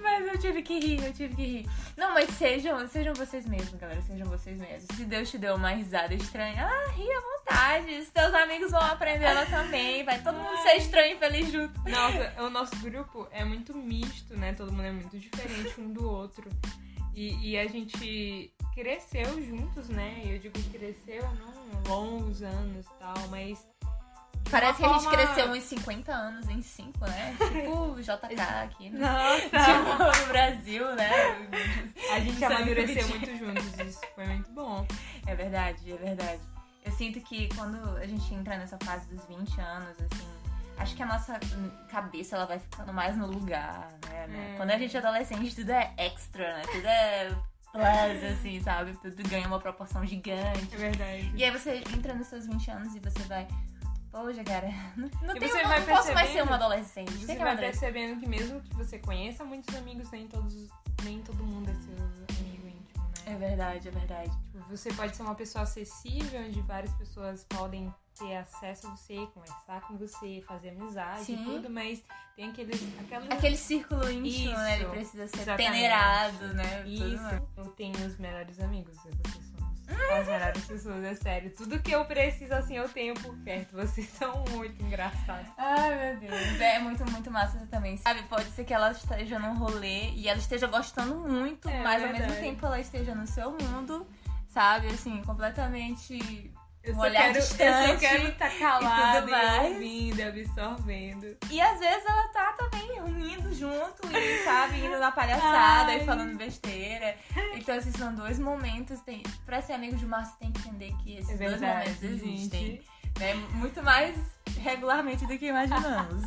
Mas 0.00 0.28
eu 0.28 0.38
tive 0.38 0.62
que 0.62 0.78
rir, 0.78 1.04
eu 1.04 1.12
tive 1.12 1.34
que 1.34 1.42
rir. 1.42 1.70
Não, 1.96 2.14
mas 2.14 2.30
sejam, 2.30 2.86
sejam 2.86 3.12
vocês 3.14 3.44
mesmos, 3.44 3.74
galera. 3.74 4.00
Sejam 4.02 4.28
vocês 4.28 4.56
mesmos. 4.56 4.96
Se 4.96 5.04
Deus 5.04 5.32
te 5.32 5.36
deu 5.36 5.56
uma 5.56 5.70
risada 5.70 6.14
estranha, 6.14 6.64
ah, 6.64 6.92
ri 6.92 7.10
à 7.10 7.20
vontade. 7.20 8.04
Seus 8.04 8.34
amigos 8.34 8.70
vão 8.70 8.82
aprender 8.82 9.24
ela 9.24 9.44
também. 9.46 10.04
Vai 10.04 10.22
todo 10.22 10.38
mundo 10.38 10.62
ser 10.62 10.76
estranho 10.76 11.16
e 11.16 11.18
feliz 11.18 11.50
junto. 11.50 11.74
Nossa, 11.90 12.34
o 12.40 12.48
nosso 12.50 12.76
grupo 12.76 13.26
é 13.32 13.44
muito 13.44 13.76
misto, 13.76 14.36
né? 14.36 14.54
Todo 14.54 14.70
mundo 14.70 14.86
é 14.86 14.92
muito 14.92 15.18
diferente 15.18 15.80
um 15.80 15.92
do 15.92 16.08
outro. 16.08 16.48
E, 17.16 17.50
e 17.50 17.58
a 17.58 17.66
gente 17.66 18.54
cresceu 18.74 19.42
juntos, 19.42 19.88
né? 19.88 20.22
Eu 20.24 20.38
digo 20.38 20.58
cresceu 20.70 21.22
não 21.34 21.82
longos 21.88 22.42
anos 22.42 22.86
e 22.86 22.98
tal, 22.98 23.28
mas. 23.28 23.66
Parece 24.50 24.78
que 24.78 24.84
a 24.84 24.98
gente 24.98 25.08
cresceu 25.08 25.46
uns 25.46 25.62
50 25.62 26.12
anos 26.12 26.48
em 26.48 26.60
5, 26.60 26.98
né? 27.06 27.36
Tipo 27.40 27.92
o 27.92 28.02
JK 28.02 28.40
aqui, 28.64 28.90
né? 28.90 28.98
Nossa! 28.98 29.48
Tipo, 29.48 30.20
no 30.20 30.26
Brasil, 30.28 30.94
né? 30.94 31.10
A 32.12 32.20
gente 32.20 32.44
amadureceu 32.44 33.08
muito 33.08 33.36
juntos, 33.36 33.78
isso 33.78 34.00
foi 34.14 34.26
muito 34.26 34.50
bom. 34.50 34.86
É 35.26 35.34
verdade, 35.34 35.92
é 35.92 35.96
verdade. 35.96 36.40
Eu 36.84 36.92
sinto 36.92 37.20
que 37.20 37.48
quando 37.54 37.96
a 37.96 38.06
gente 38.06 38.34
entra 38.34 38.58
nessa 38.58 38.76
fase 38.82 39.06
dos 39.06 39.24
20 39.26 39.60
anos, 39.60 39.96
assim, 40.00 40.28
acho 40.76 40.96
que 40.96 41.02
a 41.02 41.06
nossa 41.06 41.38
cabeça 41.88 42.34
ela 42.34 42.44
vai 42.44 42.58
ficando 42.58 42.92
mais 42.92 43.16
no 43.16 43.26
lugar, 43.26 43.88
né? 44.08 44.26
né? 44.26 44.52
É. 44.54 44.56
Quando 44.56 44.70
a 44.70 44.78
gente 44.78 44.94
é 44.96 45.00
adolescente, 45.00 45.54
tudo 45.54 45.70
é 45.70 45.94
extra, 45.96 46.58
né? 46.58 46.62
Tudo 46.72 46.86
é 46.86 47.32
plus, 47.72 48.32
assim, 48.32 48.60
sabe? 48.60 48.96
Tudo 48.98 49.28
ganha 49.28 49.46
uma 49.46 49.58
proporção 49.58 50.04
gigante. 50.06 50.74
É 50.74 50.76
verdade. 50.76 51.32
E 51.34 51.44
aí 51.44 51.50
você 51.50 51.82
entra 51.94 52.14
nos 52.14 52.26
seus 52.26 52.46
20 52.46 52.70
anos 52.70 52.94
e 52.94 53.00
você 53.00 53.20
vai. 53.24 53.48
Poxa, 54.10 54.44
cara, 54.44 54.68
não, 54.94 55.08
não, 55.22 55.34
tenho, 55.34 55.50
você 55.50 55.62
não, 55.62 55.70
não 55.70 55.86
posso 55.86 56.12
mais 56.12 56.30
ser 56.30 56.42
uma 56.42 56.56
adolescente. 56.56 57.12
Você 57.12 57.36
vai 57.36 57.56
percebendo 57.56 58.20
que 58.20 58.28
mesmo 58.28 58.60
que 58.60 58.74
você 58.74 58.98
conheça 58.98 59.42
muitos 59.42 59.74
amigos, 59.74 60.10
nem 60.10 60.28
todos, 60.28 60.68
nem 61.02 61.22
todo 61.22 61.42
mundo 61.42 61.70
é 61.70 61.74
seu 61.74 61.94
amigo 62.38 62.68
íntimo, 62.68 63.04
né? 63.04 63.32
É 63.32 63.36
verdade, 63.36 63.88
é 63.88 63.90
verdade. 63.90 64.30
Tipo, 64.30 64.68
Você 64.68 64.92
pode 64.92 65.16
ser 65.16 65.22
uma 65.22 65.34
pessoa 65.34 65.62
acessível, 65.62 66.42
onde 66.42 66.60
várias 66.60 66.92
pessoas 66.92 67.44
podem 67.44 67.90
ter 68.22 68.36
acesso 68.36 68.86
a 68.86 68.90
você, 68.90 69.26
conversar 69.34 69.80
com 69.82 69.96
você, 69.96 70.42
fazer 70.46 70.70
amizade 70.70 71.24
Sim. 71.24 71.40
e 71.40 71.44
tudo, 71.44 71.70
mas 71.70 72.02
tem 72.36 72.50
aqueles, 72.50 72.80
aquelas... 73.00 73.30
Aquele 73.30 73.56
círculo 73.56 74.10
íntimo, 74.10 74.56
né? 74.56 74.74
Ele 74.76 74.82
Isso, 74.84 74.90
precisa 74.90 75.26
ser 75.28 75.42
exatamente. 75.42 75.70
peneirado, 75.70 76.54
né? 76.54 76.86
Isso. 76.86 77.42
Eu 77.56 77.66
tenho 77.72 78.06
os 78.06 78.16
melhores 78.18 78.60
amigos, 78.60 78.96
vocês 78.96 79.14
somos 79.16 79.52
as 80.18 80.26
melhores 80.26 80.64
pessoas, 80.64 81.04
é 81.04 81.14
sério. 81.14 81.52
Tudo 81.56 81.78
que 81.80 81.90
eu 81.90 82.04
preciso, 82.04 82.54
assim, 82.54 82.76
eu 82.76 82.88
tenho 82.88 83.14
por 83.14 83.36
perto. 83.38 83.76
Vocês 83.76 84.08
são 84.18 84.44
muito 84.50 84.82
engraçados. 84.82 85.50
Ai, 85.58 86.12
meu 86.12 86.20
Deus. 86.20 86.60
É 86.60 86.78
muito, 86.78 87.10
muito 87.10 87.30
massa 87.30 87.66
também. 87.70 87.96
Sabe, 87.96 88.22
pode 88.24 88.50
ser 88.50 88.64
que 88.64 88.72
ela 88.72 88.92
esteja 88.92 89.38
num 89.38 89.54
rolê 89.54 90.10
e 90.10 90.28
ela 90.28 90.38
esteja 90.38 90.66
gostando 90.66 91.16
muito, 91.16 91.68
É 91.68 91.82
mas 91.82 92.02
ao 92.02 92.08
verdade. 92.08 92.32
mesmo 92.32 92.42
tempo 92.42 92.66
ela 92.66 92.80
esteja 92.80 93.14
no 93.14 93.26
seu 93.26 93.50
mundo, 93.52 94.06
sabe? 94.48 94.88
Assim, 94.88 95.22
completamente. 95.22 96.51
Eu 96.84 96.92
Um 96.92 96.96
só 96.96 97.02
olhar 97.02 97.22
quero, 97.22 97.36
eu 97.36 97.40
distante 97.42 97.92
só 97.92 97.96
quero 97.98 98.28
estar 98.28 98.58
calada 98.58 99.20
tudo 99.22 99.30
e, 99.32 99.72
ouvindo, 99.72 100.22
absorvendo. 100.22 101.36
E 101.50 101.60
às 101.60 101.78
vezes 101.78 102.04
ela 102.06 102.28
tá 102.28 102.52
também 102.54 102.88
rindo 103.04 103.54
junto 103.54 104.06
e, 104.16 104.44
sabe, 104.44 104.78
indo 104.84 104.98
na 104.98 105.12
palhaçada 105.12 105.92
Ai. 105.92 106.02
e 106.02 106.04
falando 106.04 106.36
besteira. 106.36 107.16
Então, 107.54 107.74
esses 107.76 107.94
são 107.94 108.14
dois 108.14 108.38
momentos. 108.38 109.00
Tem... 109.00 109.22
Pra 109.46 109.62
ser 109.62 109.74
amigo 109.74 109.96
de 109.96 110.04
você 110.06 110.32
tem 110.40 110.50
que 110.50 110.60
entender 110.68 110.92
que 111.04 111.18
esses 111.18 111.30
É 111.30 111.36
dois 111.36 111.50
verdade, 111.60 111.88
momentos 111.90 112.02
existem. 112.02 112.66
gente. 112.66 112.86
né? 113.20 113.34
Muito 113.52 113.80
mais 113.82 114.16
regularmente 114.60 115.24
do 115.26 115.38
que 115.38 115.46
imaginamos. 115.46 116.22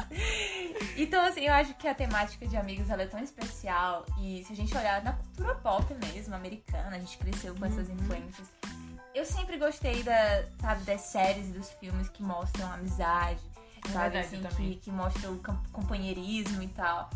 então, 0.97 1.25
assim, 1.25 1.41
eu 1.41 1.53
acho 1.53 1.73
que 1.75 1.87
a 1.87 1.93
temática 1.95 2.47
de 2.47 2.55
amigos 2.57 2.89
ela 2.89 3.03
é 3.03 3.07
tão 3.07 3.19
especial. 3.19 4.05
E 4.19 4.43
se 4.45 4.53
a 4.53 4.55
gente 4.55 4.75
olhar 4.77 5.03
na 5.03 5.13
cultura 5.13 5.55
pop 5.55 5.93
mesmo, 6.05 6.33
americana, 6.35 6.95
a 6.95 6.99
gente 6.99 7.17
cresceu 7.17 7.53
com 7.55 7.65
essas 7.65 7.87
Uhum. 7.89 7.95
influências. 7.95 8.47
Eu 9.15 9.23
sempre 9.25 9.57
gostei 9.57 10.03
da, 10.03 10.43
sabe, 10.59 10.83
das 10.83 10.99
séries 11.01 11.47
e 11.47 11.51
dos 11.53 11.71
filmes 11.71 12.09
que 12.09 12.21
mostram 12.21 12.69
amizade, 12.73 13.39
É 13.87 13.89
sabe? 13.89 14.17
assim, 14.19 14.43
eu 14.43 14.49
que, 14.49 14.75
que 14.75 14.91
mostram 14.91 15.39
companheirismo 15.71 16.61
e 16.61 16.67
tal. 16.67 17.09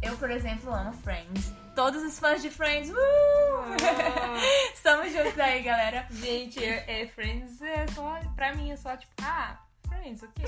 Eu, 0.00 0.16
por 0.16 0.30
exemplo, 0.30 0.72
amo 0.72 0.92
Friends. 0.94 1.52
Todos 1.76 2.02
os 2.02 2.18
fãs 2.18 2.40
de 2.40 2.50
Friends, 2.50 2.90
uh! 2.90 2.94
Ah, 2.96 4.36
Estamos 4.74 5.12
juntos 5.12 5.38
aí, 5.38 5.62
galera. 5.62 6.06
gente, 6.10 6.64
é, 6.64 7.02
é, 7.02 7.06
Friends 7.08 7.60
é 7.60 7.86
só. 7.88 8.18
Pra 8.34 8.54
mim 8.54 8.70
é 8.70 8.76
só 8.76 8.96
tipo, 8.96 9.12
ah, 9.22 9.58
Friends, 9.86 10.22
ok. 10.22 10.44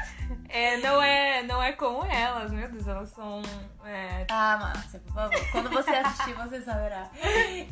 é, 0.48 0.76
não, 0.78 1.02
é, 1.02 1.42
não 1.42 1.62
é 1.62 1.72
como 1.72 2.04
elas, 2.06 2.50
meu 2.52 2.70
Deus, 2.70 2.86
elas 2.86 3.10
são. 3.10 3.42
É, 3.84 4.26
Ah, 4.30 4.56
Márcia, 4.60 5.00
por 5.00 5.12
favor. 5.12 5.50
Quando 5.52 5.68
você 5.70 5.90
assistir, 5.90 6.32
você 6.34 6.62
saberá. 6.62 7.10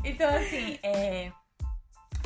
Então, 0.05 0.29
assim, 0.37 0.79
é... 0.83 1.33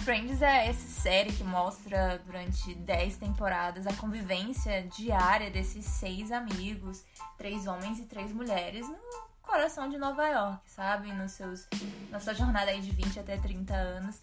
Friends 0.05 0.41
é 0.43 0.67
essa 0.69 1.03
série 1.03 1.33
que 1.33 1.45
mostra 1.45 2.19
durante 2.25 2.75
10 2.75 3.17
temporadas 3.19 3.87
a 3.87 3.93
convivência 3.95 4.83
diária 4.89 5.51
desses 5.51 5.85
seis 5.85 6.33
amigos, 6.33 7.05
três 7.37 7.67
homens 7.67 7.99
e 7.99 8.07
três 8.07 8.33
mulheres, 8.33 8.89
no 8.89 8.97
coração 9.43 9.89
de 9.89 9.99
Nova 9.99 10.27
York, 10.27 10.61
sabe? 10.71 11.13
Nos 11.13 11.33
seus, 11.33 11.67
na 12.11 12.19
sua 12.19 12.35
jornada 12.35 12.71
aí 12.71 12.81
de 12.81 12.91
20 12.91 13.21
até 13.21 13.37
30 13.37 13.75
anos. 13.75 14.21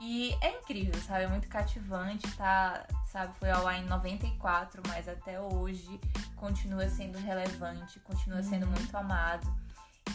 E 0.00 0.34
é 0.40 0.58
incrível, 0.58 1.00
sabe? 1.02 1.24
É 1.24 1.28
muito 1.28 1.48
cativante, 1.48 2.26
tá? 2.36 2.86
Sabe? 3.06 3.34
Foi 3.38 3.50
ao 3.50 3.66
ar 3.66 3.78
em 3.78 3.84
94, 3.86 4.82
mas 4.88 5.08
até 5.08 5.40
hoje 5.40 6.00
continua 6.36 6.88
sendo 6.88 7.18
relevante, 7.18 8.00
continua 8.00 8.42
sendo 8.42 8.66
Uhum. 8.66 8.72
muito 8.72 8.96
amado 8.96 9.46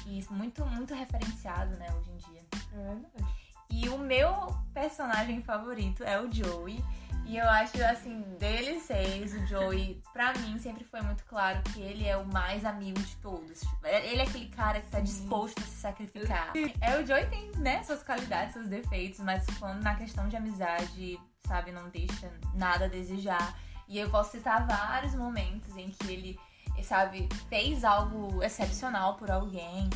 e 0.07 0.24
muito, 0.29 0.65
muito 0.65 0.93
referenciado, 0.93 1.75
né, 1.77 1.88
hoje 1.98 2.12
em 2.12 2.17
dia. 2.17 2.41
é 2.74 2.77
verdade. 2.95 3.44
E 3.69 3.89
o 3.89 3.98
meu 3.98 4.55
personagem 4.74 5.41
favorito 5.41 6.03
é 6.03 6.19
o 6.19 6.31
Joey. 6.31 6.84
E 7.27 7.38
eu 7.38 7.50
acho, 7.50 7.84
assim, 7.84 8.22
deles 8.38 8.84
seis, 8.84 9.34
o 9.34 9.48
Joey, 9.48 10.00
pra 10.13 10.31
mim, 10.34 10.60
sempre 10.60 10.84
foi 10.84 11.01
muito 11.01 11.24
claro 11.25 11.60
que 11.63 11.81
ele 11.81 12.07
é 12.07 12.15
o 12.15 12.24
mais 12.24 12.63
amigo 12.63 13.00
de 13.00 13.15
todos. 13.15 13.63
Ele 13.84 14.22
é 14.22 14.24
aquele 14.24 14.48
cara 14.50 14.79
que 14.79 14.88
tá 14.89 15.00
disposto 15.00 15.57
a 15.57 15.63
se 15.63 15.77
sacrificar. 15.77 16.53
É, 16.79 17.00
o 17.00 17.05
Joey 17.05 17.25
tem, 17.27 17.51
né, 17.57 17.84
suas 17.84 18.03
qualidades, 18.03 18.53
seus 18.53 18.67
defeitos, 18.67 19.19
mas 19.22 19.43
quando 19.57 19.81
na 19.81 19.95
questão 19.95 20.27
de 20.27 20.36
amizade, 20.36 21.19
sabe, 21.48 21.72
não 21.72 21.89
deixa 21.89 22.31
nada 22.53 22.86
a 22.86 22.88
desejar. 22.88 23.57
E 23.88 23.98
eu 23.98 24.07
posso 24.12 24.31
citar 24.31 24.65
vários 24.67 25.15
momentos 25.15 25.75
em 25.75 25.89
que 25.89 26.12
ele, 26.12 26.39
sabe, 26.84 27.27
fez 27.50 27.84
algo 27.84 28.43
excepcional 28.43 29.15
por 29.15 29.31
alguém. 29.31 29.89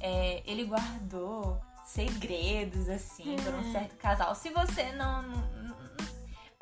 É, 0.00 0.42
ele 0.46 0.64
guardou 0.64 1.60
segredos, 1.94 2.88
assim, 2.88 3.36
por 3.36 3.54
um 3.54 3.60
Hum. 3.60 3.72
certo 3.72 3.96
casal. 3.96 4.34
Se 4.34 4.50
você 4.50 4.92
não. 4.92 5.22
não- 5.22 5.50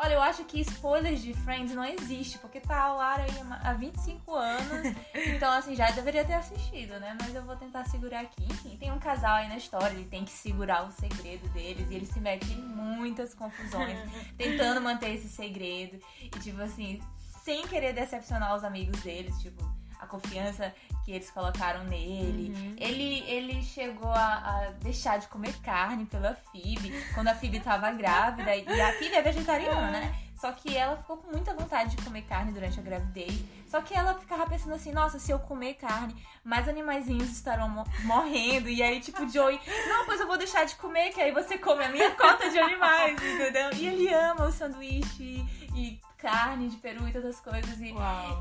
Olha, 0.00 0.10
Olha, 0.10 0.14
eu 0.14 0.22
acho 0.22 0.44
que 0.44 0.60
spoilers 0.60 1.20
de 1.20 1.34
Friends 1.34 1.74
não 1.74 1.84
existe, 1.84 2.38
porque 2.38 2.60
tá 2.60 2.82
ao 2.82 3.00
ar 3.00 3.18
aí 3.18 3.30
há 3.64 3.72
25 3.72 4.32
anos. 4.32 4.94
então, 5.26 5.50
assim, 5.52 5.74
já 5.74 5.90
deveria 5.90 6.24
ter 6.24 6.34
assistido, 6.34 7.00
né? 7.00 7.16
Mas 7.20 7.34
eu 7.34 7.42
vou 7.42 7.56
tentar 7.56 7.84
segurar 7.84 8.20
aqui. 8.20 8.44
Enfim, 8.44 8.76
tem 8.76 8.92
um 8.92 8.98
casal 9.00 9.34
aí 9.34 9.48
na 9.48 9.56
história, 9.56 9.92
ele 9.94 10.04
tem 10.04 10.24
que 10.24 10.30
segurar 10.30 10.86
o 10.86 10.92
segredo 10.92 11.48
deles. 11.48 11.90
E 11.90 11.94
ele 11.96 12.06
se 12.06 12.20
mete 12.20 12.46
em 12.52 12.62
muitas 12.62 13.34
confusões, 13.34 13.98
tentando 14.38 14.80
manter 14.80 15.14
esse 15.16 15.28
segredo. 15.28 15.98
E, 16.22 16.28
tipo 16.30 16.62
assim, 16.62 17.02
sem 17.42 17.66
querer 17.66 17.92
decepcionar 17.92 18.54
os 18.54 18.62
amigos 18.62 19.00
deles, 19.00 19.36
tipo, 19.42 19.64
a 19.98 20.06
confiança 20.06 20.74
que 21.04 21.12
eles 21.12 21.30
colocaram 21.30 21.84
nele. 21.84 22.52
Uhum. 22.54 22.76
Ele, 22.78 23.24
ele 23.26 23.62
chegou 23.62 24.10
a, 24.10 24.34
a, 24.34 24.70
deixar 24.82 25.18
de 25.18 25.26
comer 25.28 25.54
carne 25.60 26.06
pela 26.06 26.34
Phoebe 26.34 26.92
quando 27.14 27.28
a 27.28 27.34
Phoebe 27.34 27.60
tava 27.60 27.90
grávida. 27.92 28.54
E 28.54 28.80
a 28.80 28.92
Phoebe 28.92 29.14
é 29.14 29.22
vegetariana, 29.22 29.90
né? 29.90 30.14
Só 30.40 30.52
que 30.52 30.76
ela 30.76 30.96
ficou 30.96 31.16
com 31.16 31.32
muita 31.32 31.52
vontade 31.52 31.96
de 31.96 32.04
comer 32.04 32.22
carne 32.22 32.52
durante 32.52 32.78
a 32.78 32.82
gravidez. 32.82 33.42
Só 33.66 33.80
que 33.80 33.92
ela 33.92 34.14
ficava 34.14 34.46
pensando 34.46 34.74
assim, 34.74 34.92
nossa, 34.92 35.18
se 35.18 35.32
eu 35.32 35.38
comer 35.40 35.74
carne, 35.74 36.14
mais 36.44 36.68
animaizinhos 36.68 37.30
estarão 37.30 37.68
mo 37.68 37.84
morrendo. 38.04 38.68
E 38.68 38.80
aí, 38.80 39.00
tipo, 39.00 39.28
Joey, 39.28 39.60
não, 39.88 40.06
pois 40.06 40.20
eu 40.20 40.28
vou 40.28 40.38
deixar 40.38 40.64
de 40.64 40.76
comer, 40.76 41.10
que 41.12 41.20
aí 41.20 41.32
você 41.32 41.58
come 41.58 41.84
a 41.84 41.88
minha 41.88 42.12
cota 42.12 42.48
de 42.48 42.58
animais, 42.58 43.18
entendeu? 43.20 43.70
E 43.74 43.86
ele 43.88 44.14
ama 44.14 44.46
o 44.46 44.52
sanduíche 44.52 45.44
e 45.74 46.00
carne 46.18 46.68
de 46.68 46.76
peru 46.76 47.08
e 47.08 47.12
todas 47.12 47.36
as 47.36 47.40
coisas. 47.40 47.80
E, 47.80 47.94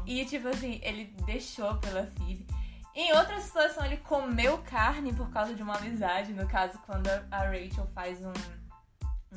e 0.05 0.25
tipo 0.25 0.47
assim, 0.47 0.79
ele 0.83 1.05
deixou 1.25 1.75
pela 1.77 2.05
Phoebe. 2.05 2.45
Em 2.93 3.13
outra 3.13 3.39
situação, 3.39 3.85
ele 3.85 3.97
comeu 3.97 4.57
carne 4.59 5.13
por 5.13 5.29
causa 5.29 5.53
de 5.53 5.61
uma 5.61 5.77
amizade. 5.77 6.33
No 6.33 6.47
caso, 6.47 6.79
quando 6.85 7.07
a 7.07 7.43
Rachel 7.43 7.87
faz 7.93 8.19
um, 8.25 8.33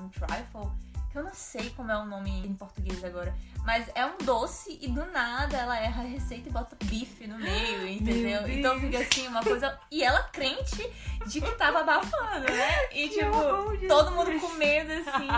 um 0.02 0.08
trifle 0.08 0.70
que 1.10 1.18
eu 1.18 1.24
não 1.24 1.34
sei 1.34 1.70
como 1.70 1.90
é 1.90 1.98
o 1.98 2.04
nome 2.04 2.30
em 2.30 2.54
português 2.54 3.02
agora, 3.02 3.34
mas 3.64 3.90
é 3.96 4.06
um 4.06 4.16
doce 4.18 4.78
e 4.80 4.88
do 4.88 5.04
nada 5.06 5.56
ela 5.56 5.76
erra 5.76 6.02
a 6.02 6.06
receita 6.06 6.48
e 6.48 6.52
bota 6.52 6.76
bife 6.84 7.26
no 7.26 7.36
meio, 7.36 7.88
entendeu? 7.88 8.48
Então 8.48 8.78
fica 8.78 8.98
assim, 8.98 9.26
uma 9.26 9.42
coisa. 9.42 9.76
E 9.90 10.04
ela 10.04 10.22
crente 10.24 10.88
de 11.26 11.40
que 11.40 11.50
tava 11.56 11.80
abafando, 11.80 12.46
né? 12.46 12.88
E 12.92 13.08
tipo, 13.10 13.88
todo 13.88 14.12
mundo 14.12 14.38
comendo 14.40 14.92
assim, 14.92 15.28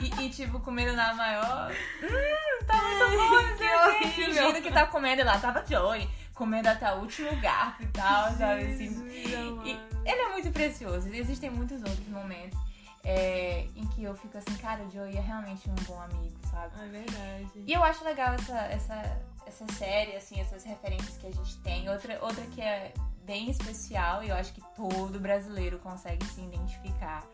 e, 0.00 0.24
e, 0.24 0.30
tipo, 0.30 0.60
comendo 0.60 0.94
na 0.94 1.12
maior. 1.12 1.72
Hum, 2.02 2.08
tá 2.68 2.82
muito 2.82 3.06
bom, 3.16 3.98
que 3.98 4.08
Fingindo 4.10 4.62
que 4.62 4.70
tá 4.70 4.86
comendo 4.86 5.22
e 5.22 5.24
lá 5.24 5.38
tava 5.38 5.64
Joey 5.66 6.08
comendo 6.34 6.68
até 6.68 6.94
o 6.94 7.00
último 7.00 7.34
garfo 7.40 7.82
e 7.82 7.86
tal, 7.88 8.32
sabe? 8.34 8.62
Assim. 8.62 9.08
E 9.08 9.80
ele 10.04 10.20
é 10.20 10.28
muito 10.28 10.50
precioso. 10.52 11.08
Existem 11.12 11.50
muitos 11.50 11.82
outros 11.82 12.08
momentos 12.08 12.56
é, 13.04 13.66
em 13.74 13.86
que 13.88 14.04
eu 14.04 14.14
fico 14.14 14.38
assim, 14.38 14.56
cara, 14.58 14.84
o 14.84 14.90
Joey 14.90 15.16
é 15.16 15.20
realmente 15.20 15.68
um 15.68 15.74
bom 15.84 16.00
amigo, 16.00 16.38
sabe? 16.50 16.72
É 16.80 16.88
verdade. 16.88 17.64
E 17.66 17.72
eu 17.72 17.82
acho 17.82 18.04
legal 18.04 18.34
essa, 18.34 18.58
essa, 18.66 19.18
essa 19.46 19.66
série, 19.72 20.14
assim, 20.14 20.40
essas 20.40 20.62
referências 20.62 21.16
que 21.16 21.26
a 21.26 21.32
gente 21.32 21.56
tem. 21.58 21.88
Outra, 21.90 22.18
outra 22.22 22.44
que 22.46 22.60
é 22.60 22.92
bem 23.24 23.50
especial 23.50 24.22
e 24.22 24.28
eu 24.28 24.36
acho 24.36 24.52
que 24.52 24.62
todo 24.76 25.18
brasileiro 25.18 25.78
consegue 25.78 26.24
se 26.26 26.40
identificar 26.40 27.24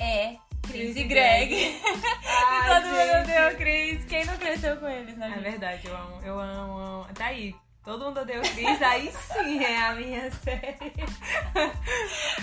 é 0.00 0.36
Chris, 0.62 0.96
e 0.96 1.04
Greg. 1.04 1.80
Ai, 2.26 2.82
todo 2.82 2.88
mundo 2.88 3.26
deu 3.26 3.56
Chris. 3.56 4.04
Quem 4.04 4.24
não 4.24 4.36
cresceu 4.36 4.76
com 4.76 4.88
eles, 4.88 5.16
né? 5.16 5.34
É 5.36 5.40
verdade, 5.40 5.86
eu 5.86 5.96
amo, 5.96 6.20
eu 6.24 6.40
amo, 6.40 6.78
amo. 6.78 7.06
Tá 7.14 7.26
aí, 7.26 7.54
Todo 7.82 8.04
mundo 8.04 8.20
odeia 8.20 8.40
o 8.40 8.42
Chris, 8.42 8.82
aí 8.82 9.10
sim 9.10 9.64
é 9.64 9.82
a 9.82 9.94
minha 9.94 10.30
série. 10.30 10.92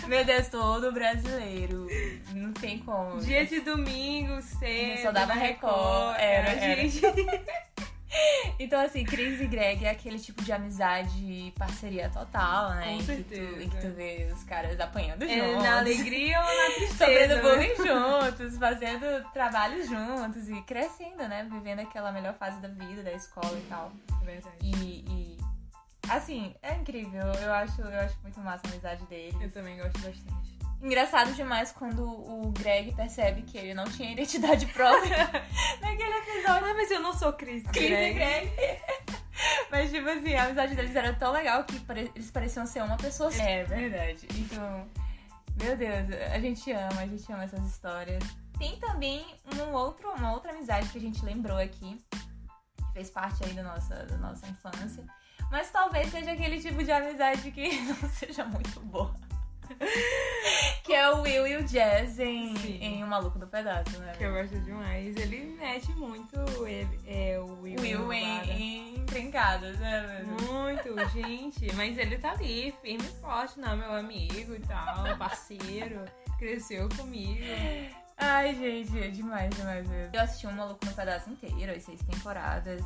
Meu 0.07 0.25
Deus, 0.25 0.47
todo 0.47 0.91
brasileiro. 0.91 1.87
Não 2.33 2.51
tem 2.53 2.79
como. 2.79 3.19
Dia 3.21 3.45
de 3.45 3.59
domingo, 3.59 4.41
cedo. 4.41 5.03
Só 5.03 5.11
dava 5.11 5.33
Record. 5.33 6.15
Era, 6.17 6.49
era. 6.49 6.59
gente. 6.59 7.01
Então, 8.59 8.79
assim, 8.83 9.03
Cris 9.03 9.39
e 9.39 9.45
Greg 9.45 9.85
é 9.85 9.91
aquele 9.91 10.17
tipo 10.17 10.43
de 10.43 10.51
amizade 10.51 11.19
e 11.19 11.53
parceria 11.57 12.09
total, 12.09 12.71
né? 12.71 12.95
Com 12.95 13.01
certeza. 13.01 13.41
Em 13.41 13.47
que 13.47 13.55
tu, 13.55 13.61
em 13.61 13.69
que 13.69 13.87
tu 13.87 13.93
vê 13.93 14.29
os 14.33 14.43
caras 14.43 14.79
apanhando 14.79 15.23
é, 15.23 15.27
juntos. 15.27 15.63
Na 15.63 15.77
alegria 15.77 16.39
ou 16.39 16.45
na 16.45 16.73
tristeza. 16.75 16.97
Sofrendo 16.97 17.35
né? 17.35 17.41
bullying 17.41 17.75
juntos, 17.75 18.57
fazendo 18.57 19.31
trabalhos 19.31 19.87
juntos 19.87 20.49
e 20.49 20.61
crescendo, 20.63 21.27
né? 21.27 21.47
Vivendo 21.51 21.79
aquela 21.79 22.11
melhor 22.11 22.33
fase 22.33 22.59
da 22.59 22.67
vida, 22.67 23.03
da 23.03 23.13
escola 23.13 23.57
e 23.57 23.65
tal. 23.69 23.91
Verdade. 24.23 24.55
E, 24.61 25.05
e 25.07 25.37
assim, 26.09 26.55
é 26.63 26.73
incrível. 26.75 27.31
Eu 27.41 27.53
acho, 27.53 27.81
eu 27.81 27.99
acho 27.99 28.17
muito 28.23 28.39
massa 28.39 28.65
a 28.65 28.71
amizade 28.71 29.05
deles. 29.05 29.39
Eu 29.39 29.51
também 29.51 29.77
gosto 29.77 29.99
bastante. 29.99 30.56
Engraçado 30.81 31.33
demais 31.33 31.71
quando 31.71 32.03
o 32.03 32.51
Greg 32.51 32.93
percebe 32.93 33.41
que 33.41 33.57
ele 33.57 33.73
não 33.73 33.85
tinha 33.85 34.11
identidade 34.11 34.65
própria 34.73 35.25
naquele 35.81 36.17
episódio. 36.17 36.67
Ah, 36.67 36.73
mas 36.75 36.91
eu 36.91 37.01
não 37.01 37.13
sou 37.13 37.33
Chris. 37.33 37.63
Chris 37.63 37.89
Greg. 37.89 38.11
e 38.11 38.13
Greg. 38.13 38.51
mas, 39.71 39.91
tipo 39.91 40.07
assim, 40.07 40.35
a 40.35 40.43
amizade 40.43 40.75
deles 40.75 40.95
era 40.95 41.13
tão 41.13 41.31
legal 41.31 41.63
que 41.63 41.81
eles 42.15 42.29
pareciam 42.29 42.65
ser 42.65 42.83
uma 42.83 42.97
pessoa 42.97 43.31
só. 43.31 43.41
É 43.41 43.63
verdade. 43.63 44.27
Então, 44.35 44.87
meu 45.61 45.75
Deus, 45.75 46.09
a 46.31 46.39
gente 46.39 46.71
ama, 46.71 47.01
a 47.01 47.07
gente 47.07 47.31
ama 47.31 47.43
essas 47.43 47.65
histórias. 47.65 48.23
Tem 48.59 48.75
também 48.79 49.25
um 49.55 49.73
outro, 49.73 50.11
uma 50.11 50.31
outra 50.31 50.51
amizade 50.51 50.89
que 50.89 50.97
a 50.97 51.01
gente 51.01 51.23
lembrou 51.25 51.57
aqui, 51.57 51.97
que 52.09 52.93
fez 52.93 53.09
parte 53.09 53.43
aí 53.43 53.53
da 53.53 53.63
nossa, 53.63 53.95
da 54.05 54.17
nossa 54.17 54.47
infância. 54.47 55.03
Mas 55.51 55.71
talvez 55.71 56.11
seja 56.11 56.31
aquele 56.31 56.59
tipo 56.59 56.83
de 56.83 56.91
amizade 56.91 57.51
que 57.51 57.81
não 57.81 58.09
seja 58.09 58.45
muito 58.45 58.79
boa. 58.81 59.26
que 60.83 60.93
é 60.93 61.09
o 61.11 61.21
Will 61.21 61.47
e 61.47 61.57
o 61.57 61.63
Jazz 61.63 62.19
em, 62.19 62.55
em 62.81 63.03
O 63.03 63.07
Maluco 63.07 63.37
do 63.37 63.47
Pedaço, 63.47 63.99
né? 63.99 64.13
Que 64.17 64.23
eu 64.23 64.33
gosto 64.33 64.59
demais. 64.59 65.15
Ele 65.17 65.55
mete 65.59 65.91
muito 65.93 66.37
ele, 66.65 66.99
é, 67.05 67.39
o 67.39 67.61
Will, 67.61 67.79
Will 67.79 68.13
em, 68.13 68.95
em 68.99 69.05
trincadas, 69.05 69.77
né? 69.79 70.23
Muito, 70.25 71.09
gente. 71.09 71.73
Mas 71.75 71.97
ele 71.97 72.17
tá 72.17 72.31
ali, 72.31 72.73
firme 72.81 73.05
e 73.05 73.21
forte, 73.21 73.59
não, 73.59 73.75
meu 73.75 73.93
amigo 73.93 74.55
e 74.55 74.59
tal, 74.59 75.17
parceiro. 75.17 76.05
Cresceu 76.37 76.87
comigo. 76.89 77.43
Ai, 78.17 78.55
gente, 78.55 78.97
é 78.99 79.09
demais, 79.09 79.53
demais 79.55 79.87
mesmo. 79.87 80.15
Eu 80.15 80.21
assisti 80.21 80.47
um 80.47 80.51
Maluco 80.51 80.85
no 80.85 80.93
Pedaço 80.93 81.29
inteiro, 81.29 81.71
as 81.71 81.83
seis 81.83 82.01
temporadas. 82.01 82.81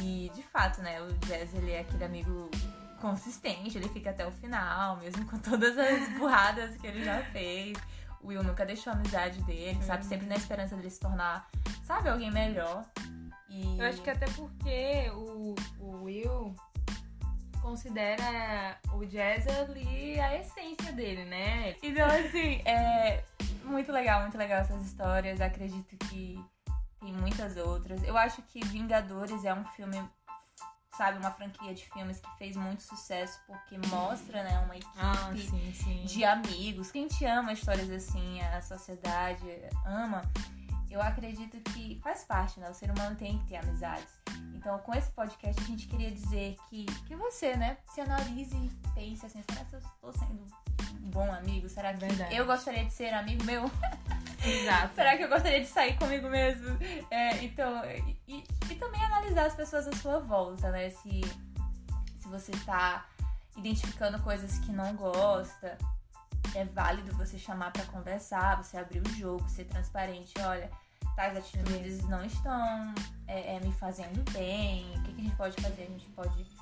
E, 0.00 0.30
de 0.34 0.42
fato, 0.42 0.82
né, 0.82 1.00
o 1.00 1.12
Jazz, 1.26 1.54
ele 1.54 1.72
é 1.72 1.80
aquele 1.80 2.04
amigo 2.04 2.50
consistente, 2.96 3.78
ele 3.78 3.88
fica 3.88 4.10
até 4.10 4.26
o 4.26 4.30
final, 4.30 4.96
mesmo 4.96 5.24
com 5.26 5.38
todas 5.38 5.76
as 5.76 6.08
burradas 6.18 6.76
que 6.76 6.86
ele 6.86 7.04
já 7.04 7.22
fez. 7.24 7.76
O 8.20 8.28
Will 8.28 8.42
nunca 8.42 8.66
deixou 8.66 8.92
a 8.92 8.96
amizade 8.96 9.40
dele, 9.42 9.80
sabe? 9.82 10.02
Uhum. 10.02 10.08
Sempre 10.08 10.26
na 10.26 10.34
esperança 10.34 10.74
dele 10.74 10.90
se 10.90 11.00
tornar, 11.00 11.48
sabe, 11.84 12.08
alguém 12.08 12.30
melhor. 12.30 12.84
E... 13.48 13.78
Eu 13.78 13.86
acho 13.86 14.02
que 14.02 14.10
até 14.10 14.26
porque 14.26 15.10
o, 15.14 15.54
o 15.78 16.04
Will 16.04 16.54
considera 17.66 18.78
o 18.92 19.04
jazz 19.04 19.46
ali 19.48 20.18
a 20.20 20.38
essência 20.38 20.92
dele, 20.92 21.24
né? 21.24 21.76
Então, 21.82 22.06
assim, 22.06 22.60
é 22.64 23.24
muito 23.64 23.90
legal, 23.90 24.22
muito 24.22 24.38
legal 24.38 24.60
essas 24.60 24.84
histórias. 24.84 25.40
Acredito 25.40 25.96
que 26.08 26.40
tem 27.00 27.12
muitas 27.12 27.56
outras. 27.56 28.02
Eu 28.04 28.16
acho 28.16 28.40
que 28.42 28.64
Vingadores 28.66 29.44
é 29.44 29.52
um 29.52 29.64
filme 29.64 30.02
sabe, 30.96 31.18
uma 31.18 31.30
franquia 31.30 31.74
de 31.74 31.84
filmes 31.90 32.20
que 32.20 32.28
fez 32.38 32.56
muito 32.56 32.82
sucesso 32.82 33.40
porque 33.46 33.78
mostra, 33.88 34.42
né, 34.42 34.58
uma 34.60 34.76
equipe 34.76 34.92
ah, 34.96 35.32
sim, 35.36 35.72
sim. 35.72 36.04
de 36.04 36.24
amigos. 36.24 36.90
Quem 36.90 37.06
te 37.06 37.24
ama 37.24 37.52
histórias 37.52 37.90
assim, 37.90 38.40
a 38.40 38.60
sociedade 38.60 39.44
ama. 39.84 40.22
Eu 40.90 41.02
acredito 41.02 41.58
que 41.72 42.00
faz 42.02 42.24
parte, 42.24 42.58
né? 42.60 42.70
O 42.70 42.74
ser 42.74 42.90
humano 42.90 43.16
tem 43.16 43.38
que 43.38 43.46
ter 43.48 43.56
amizades. 43.56 44.08
Então, 44.54 44.78
com 44.78 44.94
esse 44.94 45.10
podcast, 45.10 45.60
a 45.62 45.66
gente 45.66 45.86
queria 45.86 46.10
dizer 46.10 46.56
que, 46.70 46.86
que 47.06 47.14
você, 47.14 47.56
né, 47.56 47.76
se 47.92 48.00
analise 48.00 48.56
e 48.56 48.70
pense 48.94 49.26
assim, 49.26 49.42
será 49.48 49.64
que 49.64 49.74
eu 49.74 49.78
estou 49.78 50.12
sendo 50.12 50.46
um 51.02 51.10
bom 51.10 51.30
amigo? 51.32 51.68
Será 51.68 51.92
que 51.92 52.00
Verdade. 52.00 52.34
eu 52.34 52.46
gostaria 52.46 52.84
de 52.84 52.92
ser 52.92 53.12
amigo 53.12 53.44
meu? 53.44 53.64
Exato. 54.46 54.94
Será 54.94 55.16
que 55.16 55.24
eu 55.24 55.28
gostaria 55.28 55.60
de 55.60 55.66
sair 55.66 55.96
comigo 55.98 56.28
mesmo? 56.28 56.78
É, 57.10 57.44
então, 57.44 57.84
e, 58.26 58.44
e, 58.70 58.74
também 58.76 59.04
analisar 59.04 59.46
as 59.46 59.54
pessoas 59.54 59.86
à 59.88 59.92
sua 59.92 60.20
volta, 60.20 60.70
né? 60.70 60.90
Se, 60.90 61.20
se 62.18 62.28
você 62.28 62.52
tá 62.64 63.06
identificando 63.56 64.20
coisas 64.22 64.58
que 64.58 64.72
não 64.72 64.94
gosta, 64.94 65.76
é 66.54 66.64
válido 66.64 67.14
você 67.16 67.38
chamar 67.38 67.72
para 67.72 67.84
conversar, 67.86 68.62
você 68.62 68.78
abrir 68.78 69.00
o 69.00 69.08
jogo, 69.14 69.48
ser 69.48 69.64
transparente. 69.64 70.32
Olha, 70.40 70.70
tais 71.14 71.36
atitudes 71.36 72.06
não 72.08 72.24
estão 72.24 72.94
é, 73.26 73.56
é, 73.56 73.60
me 73.60 73.72
fazendo 73.72 74.22
bem. 74.32 74.86
O 74.98 75.02
que, 75.02 75.12
que 75.12 75.20
a 75.20 75.24
gente 75.24 75.36
pode 75.36 75.62
fazer? 75.62 75.82
A 75.82 75.86
gente 75.86 76.08
pode 76.10 76.55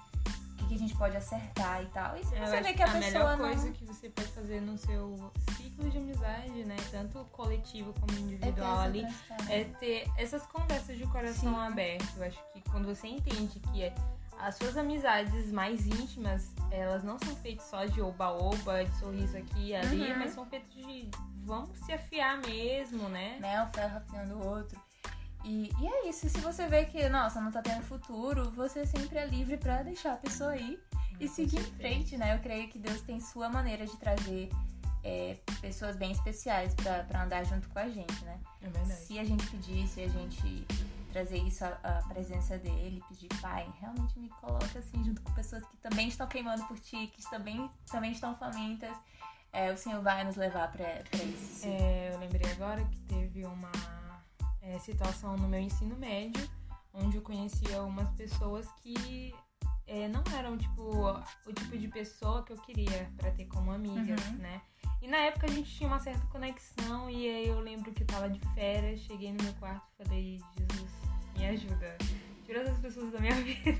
o 0.64 0.68
que 0.68 0.74
a 0.74 0.79
gente 0.79 0.96
pode 0.96 1.16
acertar 1.16 1.83
e 1.83 1.87
tal. 1.87 2.16
E 2.16 2.24
se 2.24 2.35
você 2.35 2.61
vê 2.61 2.72
que 2.72 2.83
a, 2.83 2.90
a 2.90 2.94
melhor 2.94 3.38
coisa 3.38 3.70
que 3.70 3.85
você 3.85 4.09
pode 4.09 4.29
fazer 4.29 4.61
no 4.61 4.77
seu 4.79 5.33
ciclo 5.57 5.88
de 5.90 5.98
amizade, 5.98 6.64
né? 6.64 6.77
Tanto 6.90 7.24
coletivo 7.33 7.94
como 8.00 8.18
individual 8.18 8.83
é 8.83 8.85
ali, 8.85 9.07
é 9.48 9.64
ter 9.64 10.11
essas 10.16 10.46
conversas 10.46 10.96
de 10.96 11.07
coração 11.07 11.55
Sim. 11.55 11.61
aberto. 11.61 12.16
Eu 12.16 12.24
acho 12.24 12.38
que 12.53 12.61
quando 12.70 12.87
você 12.87 13.09
entende 13.09 13.61
que 13.61 13.83
é 13.83 13.94
as 14.40 14.57
suas 14.57 14.77
amizades 14.77 15.50
mais 15.53 15.87
íntimas, 15.87 16.53
elas 16.70 17.05
não 17.05 17.18
são 17.18 17.35
feitas 17.37 17.66
só 17.66 17.85
de 17.85 18.00
oba-oba, 18.00 18.85
de 18.85 18.98
sorriso 18.98 19.37
aqui 19.37 19.68
e 19.68 19.77
ali, 19.77 20.11
uhum. 20.11 20.18
mas 20.18 20.33
são 20.33 20.44
feitas 20.46 20.68
de 20.74 21.09
vamos 21.44 21.79
se 21.79 21.92
afiar 21.92 22.38
mesmo, 22.38 23.09
né? 23.09 23.38
Né, 23.38 23.62
o 23.62 23.66
ferro 23.68 23.98
afiando 23.98 24.37
o 24.37 24.46
outro. 24.46 24.81
E, 25.44 25.70
e 25.78 25.87
é 25.87 26.09
isso. 26.09 26.28
Se 26.28 26.38
você 26.38 26.66
vê 26.66 26.85
que, 26.85 27.09
nossa, 27.09 27.40
não 27.40 27.52
tá 27.52 27.61
tendo 27.61 27.83
futuro, 27.83 28.50
você 28.52 28.87
sempre 28.87 29.18
é 29.18 29.26
livre 29.26 29.57
pra 29.57 29.83
deixar 29.83 30.14
a 30.14 30.16
pessoa 30.16 30.50
aí 30.52 30.80
e 31.20 31.28
seguir 31.28 31.59
em 31.59 31.72
frente, 31.74 32.16
né? 32.16 32.35
Eu 32.35 32.40
creio 32.40 32.68
que 32.68 32.78
Deus 32.78 33.00
tem 33.02 33.20
sua 33.20 33.48
maneira 33.48 33.87
de 33.87 33.96
trazer 33.98 34.48
é, 35.04 35.37
pessoas 35.61 35.96
bem 35.96 36.11
especiais 36.12 36.74
pra 36.74 37.22
andar 37.22 37.44
junto 37.44 37.68
com 37.68 37.78
a 37.78 37.88
gente, 37.88 38.24
né? 38.24 38.40
É 38.62 38.68
verdade. 38.68 39.00
Se 39.00 39.18
a 39.18 39.24
gente 39.24 39.46
pedir, 39.48 39.87
se 39.87 40.02
a 40.02 40.09
gente 40.09 40.66
trazer 41.12 41.38
isso 41.38 41.64
à, 41.64 41.68
à 41.68 42.02
presença 42.09 42.59
dele, 42.59 43.02
pedir, 43.09 43.28
pai, 43.40 43.70
realmente 43.80 44.18
me 44.18 44.28
coloca 44.30 44.78
assim 44.78 45.04
junto 45.04 45.20
com 45.22 45.33
pessoas 45.35 45.62
que 45.66 45.76
também 45.76 46.09
estão 46.09 46.26
queimando 46.26 46.64
por 46.64 46.78
ti, 46.80 47.07
que 47.09 47.22
também, 47.30 47.70
também 47.87 48.12
estão 48.12 48.35
famintas. 48.35 48.96
É, 49.52 49.70
o 49.70 49.76
Senhor 49.76 50.02
vai 50.02 50.24
nos 50.24 50.35
levar 50.35 50.72
pra 50.72 50.88
isso. 51.12 51.66
É, 51.66 52.11
eu 52.12 52.18
lembrei 52.18 52.50
agora 52.50 52.85
que 52.87 52.98
teve 53.02 53.44
uma 53.44 53.70
é, 54.64 54.79
situação 54.79 55.37
no 55.37 55.48
meu 55.48 55.61
ensino 55.61 55.96
médio, 55.96 56.48
onde 56.92 57.16
eu 57.16 57.22
conheci 57.22 57.72
algumas 57.74 58.09
pessoas 58.12 58.66
que 58.83 59.35
é, 59.87 60.09
não 60.09 60.22
eram 60.38 60.57
tipo 60.57 60.83
o 60.83 61.53
tipo 61.53 61.77
de 61.77 61.88
pessoa 61.88 62.42
que 62.42 62.53
eu 62.53 62.57
queria 62.59 63.11
pra 63.18 63.31
ter 63.31 63.44
como 63.46 63.70
amigas, 63.72 64.20
Uhum. 64.29 64.37
né? 64.38 64.61
E 65.03 65.07
na 65.09 65.18
época 65.18 65.46
a 65.46 65.50
gente 65.50 65.70
tinha 65.70 65.87
uma 65.87 65.98
certa 66.00 66.27
conexão 66.29 67.11
e 67.11 67.29
aí 67.29 67.48
eu 67.48 67.61
lembro 67.61 67.92
que 67.92 68.03
eu 68.03 68.07
tava 68.07 68.31
de 68.31 68.40
férias, 68.55 69.00
cheguei 69.00 69.33
no 69.35 69.42
meu 69.42 69.53
quarto 69.55 69.83
e 70.00 70.05
falei, 70.05 70.40
Jesus, 70.57 70.90
me 71.37 71.46
ajuda. 71.46 71.98
Tira 72.46 72.62
essas 72.62 72.79
pessoas 72.79 73.12
da 73.12 73.18
minha 73.20 73.35
vida. 73.44 73.79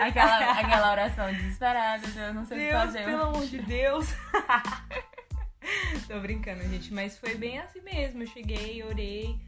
Aquela, 0.00 0.60
aquela 0.60 0.90
oração 0.92 1.32
desesperada, 1.32 2.06
Deus, 2.08 2.34
não 2.34 2.44
sei 2.44 2.56
o 2.56 2.60
que 2.60 2.66
Deus, 2.70 2.82
fazer. 2.84 3.04
pelo 3.04 3.22
amor 3.22 3.46
de 3.46 3.58
Deus. 3.62 4.06
Tô 6.08 6.20
brincando, 6.20 6.62
gente, 6.64 6.92
mas 6.92 7.18
foi 7.18 7.34
bem 7.34 7.58
assim 7.58 7.80
mesmo. 7.80 8.22
Eu 8.22 8.26
cheguei, 8.28 8.82
orei. 8.84 9.38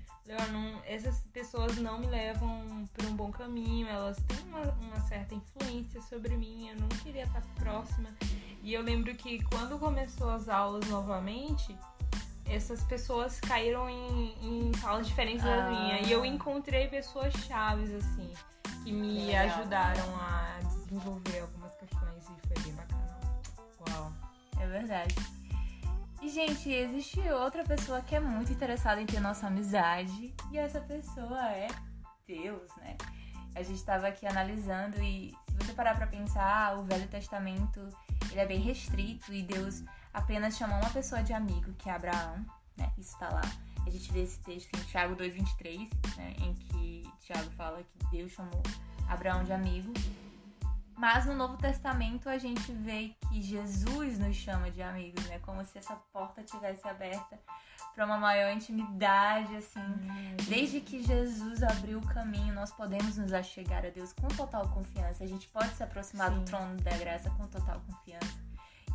não- 0.52 0.82
essas 0.84 1.20
pessoas 1.32 1.76
não 1.78 1.98
me 2.00 2.06
levam 2.06 2.84
por 2.92 3.04
um 3.06 3.14
bom 3.16 3.30
caminho, 3.30 3.86
elas 3.88 4.16
têm 4.26 4.38
uma, 4.48 4.60
uma 4.82 5.00
certa 5.08 5.34
influência 5.34 6.02
sobre 6.02 6.36
mim, 6.36 6.68
eu 6.68 6.76
não 6.76 6.88
queria 6.88 7.22
estar 7.24 7.40
próxima. 7.56 8.10
E 8.62 8.74
eu 8.74 8.82
lembro 8.82 9.14
que 9.14 9.42
quando 9.44 9.78
começou 9.78 10.28
as 10.30 10.48
aulas 10.48 10.86
novamente, 10.88 11.74
essas 12.44 12.82
pessoas 12.84 13.40
caíram 13.40 13.88
em, 13.88 14.34
em 14.68 14.72
salas 14.74 15.06
diferentes 15.06 15.44
da 15.44 15.66
Ah. 15.66 15.70
minha. 15.70 16.00
E 16.00 16.12
eu 16.12 16.24
encontrei 16.26 16.88
pessoas 16.88 17.32
chaves, 17.46 17.90
assim, 17.94 18.30
que 18.84 18.92
me 18.92 19.26
Que 19.28 19.34
ajudaram 19.36 20.14
a 20.16 20.58
desenvolver 20.62 21.38
algumas 21.40 21.74
questões 21.76 22.24
e 22.24 22.46
foi 22.48 22.62
bem 22.64 22.74
bacana. 22.74 23.18
Uau. 23.88 24.12
É 24.60 24.66
verdade. 24.66 25.14
E, 26.20 26.28
gente, 26.28 26.70
existe 26.70 27.20
outra 27.30 27.62
pessoa 27.64 28.00
que 28.00 28.14
é 28.14 28.20
muito 28.20 28.52
interessada 28.52 29.00
em 29.00 29.06
ter 29.06 29.20
nossa 29.20 29.46
amizade. 29.46 30.34
E 30.50 30.58
essa 30.58 30.80
pessoa 30.80 31.40
é 31.52 31.68
Deus, 32.26 32.74
né? 32.76 32.96
A 33.54 33.62
gente 33.62 33.76
estava 33.76 34.08
aqui 34.08 34.26
analisando 34.26 35.02
e 35.02 35.34
se 35.48 35.54
você 35.54 35.72
parar 35.72 35.96
pra 35.96 36.06
pensar, 36.06 36.78
o 36.78 36.84
Velho 36.84 37.08
Testamento 37.08 37.88
ele 38.30 38.40
é 38.40 38.46
bem 38.46 38.60
restrito 38.60 39.32
e 39.32 39.42
Deus 39.42 39.82
apenas 40.12 40.56
chamou 40.56 40.78
uma 40.78 40.90
pessoa 40.90 41.22
de 41.22 41.32
amigo, 41.32 41.72
que 41.74 41.88
é 41.88 41.92
Abraão, 41.92 42.44
né? 42.76 42.92
Isso 42.98 43.18
tá 43.18 43.28
lá. 43.30 43.42
A 43.86 43.90
gente 43.90 44.12
vê 44.12 44.22
esse 44.22 44.38
texto 44.40 44.68
em 44.76 44.82
Tiago 44.84 45.16
2,23, 45.16 45.88
né? 46.16 46.34
Em 46.40 46.54
que 46.54 47.10
Tiago 47.20 47.50
fala 47.52 47.82
que 47.82 48.06
Deus 48.10 48.32
chamou 48.32 48.62
Abraão 49.08 49.44
de 49.44 49.52
amigo. 49.52 49.92
Mas 50.98 51.24
no 51.26 51.32
Novo 51.32 51.56
Testamento 51.56 52.28
a 52.28 52.38
gente 52.38 52.72
vê 52.72 53.14
que 53.28 53.40
Jesus 53.40 54.18
nos 54.18 54.34
chama 54.34 54.68
de 54.68 54.82
amigos, 54.82 55.24
né? 55.28 55.38
Como 55.38 55.64
se 55.64 55.78
essa 55.78 55.94
porta 56.12 56.42
tivesse 56.42 56.88
aberta 56.88 57.38
para 57.94 58.04
uma 58.04 58.18
maior 58.18 58.52
intimidade, 58.52 59.54
assim. 59.54 59.80
Desde 60.48 60.80
que 60.80 61.00
Jesus 61.00 61.62
abriu 61.62 62.00
o 62.00 62.06
caminho, 62.06 62.52
nós 62.52 62.72
podemos 62.72 63.16
nos 63.16 63.32
achegar 63.32 63.86
a 63.86 63.90
Deus 63.90 64.12
com 64.12 64.26
total 64.26 64.68
confiança. 64.70 65.22
A 65.22 65.26
gente 65.26 65.48
pode 65.48 65.72
se 65.74 65.84
aproximar 65.84 66.32
Sim. 66.32 66.40
do 66.40 66.44
trono 66.44 66.76
da 66.78 66.96
graça 66.96 67.30
com 67.30 67.46
total 67.46 67.80
confiança. 67.86 68.48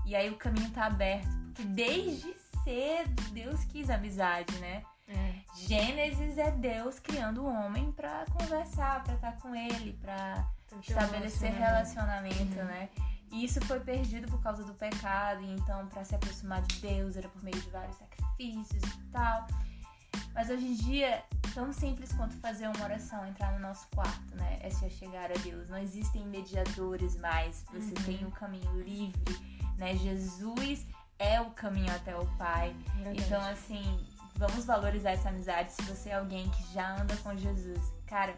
E 0.05 0.13
aí 0.13 0.29
o 0.29 0.35
caminho 0.35 0.69
tá 0.71 0.87
aberto, 0.87 1.29
porque 1.45 1.63
desde 1.63 2.35
cedo 2.65 3.21
Deus 3.31 3.63
quis 3.63 3.89
amizade, 3.89 4.53
né? 4.59 4.83
É. 5.07 5.22
Gênesis 5.55 6.37
é 6.37 6.51
Deus 6.51 6.99
criando 6.99 7.41
o 7.43 7.45
homem 7.47 7.91
para 7.91 8.25
conversar, 8.25 9.03
para 9.03 9.13
estar 9.15 9.33
com 9.37 9.55
ele, 9.55 9.93
para 10.01 10.47
um 10.73 10.79
estabelecer 10.79 11.51
relacionamento. 11.53 12.35
relacionamento, 12.35 12.59
Uhum. 12.59 12.65
né? 12.65 12.89
E 13.31 13.45
isso 13.45 13.59
foi 13.65 13.79
perdido 13.79 14.27
por 14.27 14.41
causa 14.41 14.63
do 14.63 14.73
pecado, 14.75 15.41
e 15.41 15.51
então 15.53 15.87
para 15.87 16.03
se 16.05 16.13
aproximar 16.15 16.61
de 16.61 16.79
Deus 16.81 17.15
era 17.17 17.27
por 17.29 17.43
meio 17.43 17.59
de 17.59 17.69
vários 17.69 17.95
sacrifícios 17.97 18.83
e 18.83 19.03
tal. 19.11 19.47
Mas 20.35 20.49
hoje 20.49 20.65
em 20.65 20.73
dia, 20.75 21.23
tão 21.53 21.71
simples 21.73 22.11
quanto 22.13 22.35
fazer 22.37 22.67
uma 22.67 22.83
oração, 22.83 23.25
entrar 23.27 23.51
no 23.53 23.59
nosso 23.59 23.87
quarto, 23.93 24.35
né? 24.35 24.59
É 24.61 24.69
se 24.69 24.85
achegar 24.85 25.31
a 25.31 25.35
Deus. 25.41 25.69
Não 25.69 25.77
existem 25.77 26.25
mediadores 26.27 27.15
mais. 27.17 27.63
Você 27.73 27.93
Uhum. 27.99 28.03
tem 28.05 28.25
o 28.25 28.31
caminho 28.31 28.79
livre, 28.81 29.37
né? 29.77 29.95
Jesus 29.95 30.85
é 31.19 31.39
o 31.41 31.49
caminho 31.51 31.91
até 31.95 32.15
o 32.17 32.25
Pai. 32.37 32.75
Verdade. 32.95 33.21
Então, 33.21 33.41
assim, 33.41 34.05
vamos 34.35 34.65
valorizar 34.65 35.11
essa 35.11 35.29
amizade. 35.29 35.71
Se 35.73 35.81
você 35.83 36.09
é 36.09 36.15
alguém 36.15 36.49
que 36.49 36.73
já 36.73 36.95
anda 37.01 37.15
com 37.17 37.35
Jesus, 37.37 37.79
cara, 38.07 38.35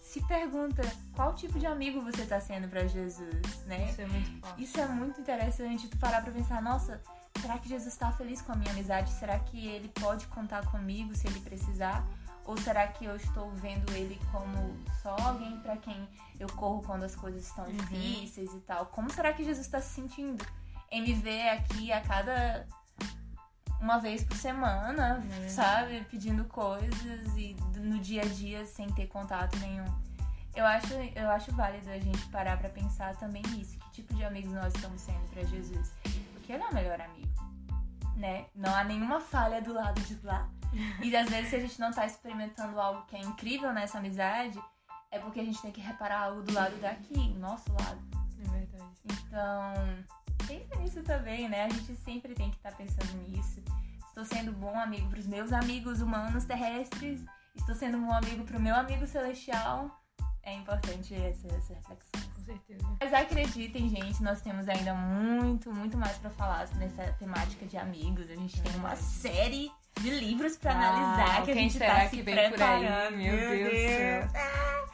se 0.00 0.20
pergunta 0.26 0.82
qual 1.14 1.34
tipo 1.34 1.58
de 1.58 1.66
amigo 1.66 2.00
você 2.00 2.24
tá 2.26 2.40
sendo 2.40 2.68
pra 2.68 2.86
Jesus, 2.86 3.64
né? 3.66 3.90
Isso 3.90 4.00
é 4.00 4.06
muito 4.06 4.40
forte. 4.40 4.62
Isso 4.62 4.80
é 4.80 4.86
muito 4.86 5.20
interessante, 5.20 5.88
tu 5.88 5.96
parar 5.98 6.22
pra 6.22 6.32
pensar, 6.32 6.62
nossa, 6.62 7.00
será 7.40 7.58
que 7.58 7.68
Jesus 7.68 7.96
tá 7.96 8.12
feliz 8.12 8.40
com 8.40 8.52
a 8.52 8.56
minha 8.56 8.70
amizade? 8.70 9.10
Será 9.12 9.38
que 9.38 9.66
ele 9.66 9.88
pode 9.88 10.26
contar 10.28 10.64
comigo 10.70 11.14
se 11.14 11.26
ele 11.26 11.40
precisar? 11.40 12.04
Ou 12.44 12.56
será 12.56 12.86
que 12.86 13.04
eu 13.04 13.16
estou 13.16 13.50
vendo 13.56 13.90
ele 13.92 14.20
como 14.30 14.78
só 15.02 15.16
alguém 15.20 15.58
pra 15.60 15.76
quem 15.78 16.08
eu 16.38 16.46
corro 16.50 16.80
quando 16.82 17.02
as 17.02 17.16
coisas 17.16 17.44
estão 17.44 17.64
Uhum. 17.64 17.72
difíceis 17.72 18.54
e 18.54 18.60
tal? 18.60 18.86
Como 18.86 19.10
será 19.12 19.32
que 19.32 19.42
Jesus 19.42 19.66
tá 19.66 19.80
se 19.80 19.92
sentindo 19.94 20.46
em 20.92 21.02
me 21.02 21.12
ver 21.14 21.48
aqui 21.48 21.90
a 21.90 22.00
cada 22.00 22.64
uma 23.80 23.98
vez 23.98 24.24
por 24.24 24.36
semana, 24.36 25.24
É. 25.44 25.48
sabe? 25.48 26.04
Pedindo 26.10 26.44
coisas 26.46 27.36
e 27.36 27.56
no 27.76 27.98
dia 27.98 28.22
a 28.22 28.24
dia 28.26 28.64
sem 28.66 28.88
ter 28.92 29.06
contato 29.06 29.56
nenhum. 29.58 29.84
Eu 30.54 30.64
acho, 30.64 30.94
eu 30.94 31.30
acho 31.30 31.52
válido 31.54 31.90
a 31.90 31.98
gente 31.98 32.26
parar 32.28 32.56
pra 32.58 32.70
pensar 32.70 33.14
também 33.16 33.42
nisso. 33.50 33.78
Que 33.78 33.90
tipo 33.90 34.14
de 34.14 34.24
amigos 34.24 34.52
nós 34.52 34.74
estamos 34.74 35.00
sendo 35.02 35.28
pra 35.30 35.42
Jesus? 35.44 35.92
Porque 36.32 36.52
ele 36.52 36.62
é 36.62 36.66
o 36.66 36.74
melhor 36.74 36.98
amigo, 37.00 37.28
né? 38.16 38.46
Não 38.54 38.74
há 38.74 38.82
nenhuma 38.82 39.20
falha 39.20 39.60
do 39.60 39.72
lado 39.74 40.00
de 40.02 40.18
lá. 40.26 40.48
E 41.02 41.14
às 41.16 41.28
vezes 41.30 41.50
se 41.50 41.56
a 41.56 41.60
gente 41.60 41.78
não 41.80 41.90
tá 41.92 42.04
experimentando 42.04 42.78
algo 42.80 43.02
que 43.06 43.16
é 43.16 43.20
incrível 43.20 43.72
nessa 43.72 43.98
amizade, 43.98 44.60
é 45.10 45.18
porque 45.18 45.40
a 45.40 45.44
gente 45.44 45.60
tem 45.62 45.70
que 45.70 45.80
reparar 45.80 46.20
algo 46.24 46.42
do 46.42 46.52
lado 46.52 46.76
daqui, 46.80 47.14
o 47.36 47.38
nosso 47.38 47.70
lado. 47.72 47.98
É 48.40 48.50
verdade. 48.50 48.94
Então, 49.04 50.04
pensa 50.46 50.76
nisso 50.76 51.02
também, 51.02 51.48
né? 51.48 51.64
A 51.64 51.68
gente 51.68 51.96
sempre 51.96 52.34
tem 52.34 52.50
que 52.50 52.56
estar 52.56 52.72
pensando 52.72 53.12
nisso. 53.28 53.62
Estou 54.08 54.24
sendo 54.24 54.52
bom 54.52 54.78
amigo 54.78 55.08
para 55.08 55.18
os 55.18 55.26
meus 55.26 55.52
amigos 55.52 56.00
humanos 56.00 56.44
terrestres. 56.44 57.24
Estou 57.54 57.74
sendo 57.74 57.98
um 57.98 58.06
bom 58.06 58.12
amigo 58.12 58.44
para 58.44 58.56
o 58.56 58.60
meu 58.60 58.74
amigo 58.74 59.06
celestial. 59.06 59.90
É 60.42 60.54
importante 60.54 61.14
essa, 61.14 61.48
essa 61.48 61.74
reflexão. 61.74 62.22
Com 62.34 62.44
certeza. 62.44 62.86
Mas 63.00 63.12
acreditem, 63.12 63.88
gente, 63.88 64.22
nós 64.22 64.40
temos 64.40 64.68
ainda 64.68 64.94
muito, 64.94 65.72
muito 65.72 65.98
mais 65.98 66.16
para 66.18 66.30
falar 66.30 66.68
nessa 66.76 67.02
temática 67.14 67.66
de 67.66 67.76
amigos. 67.76 68.30
A 68.30 68.36
gente 68.36 68.62
tem 68.62 68.76
uma 68.76 68.94
série 68.94 69.70
de 70.00 70.10
livros 70.10 70.56
para 70.56 70.72
Uau, 70.72 70.82
analisar 70.82 71.44
que 71.44 71.50
a 71.50 71.54
gente 71.54 71.72
será 71.72 72.00
tá 72.00 72.08
se 72.08 72.22
preparando. 72.22 73.16
Meu 73.16 73.36
Deus 73.36 73.70
do 73.70 73.76
céu. 73.76 74.30
Ah! 74.34 74.85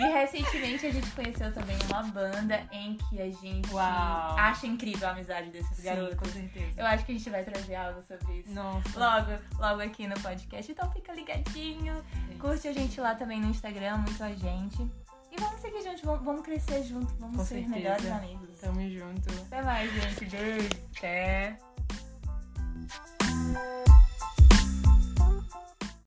E 0.00 0.12
recentemente 0.12 0.86
a 0.86 0.90
gente 0.90 1.10
conheceu 1.10 1.52
também 1.52 1.76
uma 1.90 2.02
banda 2.04 2.62
em 2.72 2.96
que 2.96 3.20
a 3.20 3.30
gente 3.30 3.70
Uau. 3.72 4.36
acha 4.38 4.66
incrível 4.66 5.08
a 5.08 5.10
amizade 5.10 5.50
desses 5.50 5.76
Sim, 5.76 5.82
garotos. 5.84 6.14
com 6.18 6.24
certeza. 6.24 6.80
Eu 6.80 6.86
acho 6.86 7.04
que 7.04 7.12
a 7.12 7.14
gente 7.14 7.30
vai 7.30 7.44
trazer 7.44 7.74
algo 7.74 8.02
sobre 8.02 8.38
isso. 8.38 8.50
Nossa. 8.52 8.98
Logo, 8.98 9.42
logo 9.58 9.82
aqui 9.82 10.06
no 10.06 10.18
podcast. 10.20 10.72
Então 10.72 10.90
fica 10.90 11.12
ligadinho. 11.12 12.02
Curte 12.40 12.68
a 12.68 12.72
gente 12.72 12.98
lá 13.00 13.14
também 13.14 13.40
no 13.40 13.50
Instagram, 13.50 13.98
muito 13.98 14.24
a 14.24 14.32
gente. 14.32 14.90
E 15.30 15.36
vamos 15.38 15.60
seguir 15.60 15.82
juntos, 15.82 16.02
vamos, 16.24 16.40
crescer 16.40 16.82
junto, 16.82 17.14
vamos 17.18 17.36
Com 17.36 17.44
ser 17.44 17.56
certeza. 17.56 17.76
melhores 17.76 18.10
amigos. 18.10 18.58
Tamo 18.60 18.80
junto. 18.90 19.30
Até 19.42 19.62
mais, 19.62 19.92
gente. 19.92 20.24
Beijo. 20.24 20.68
Até. 20.96 21.56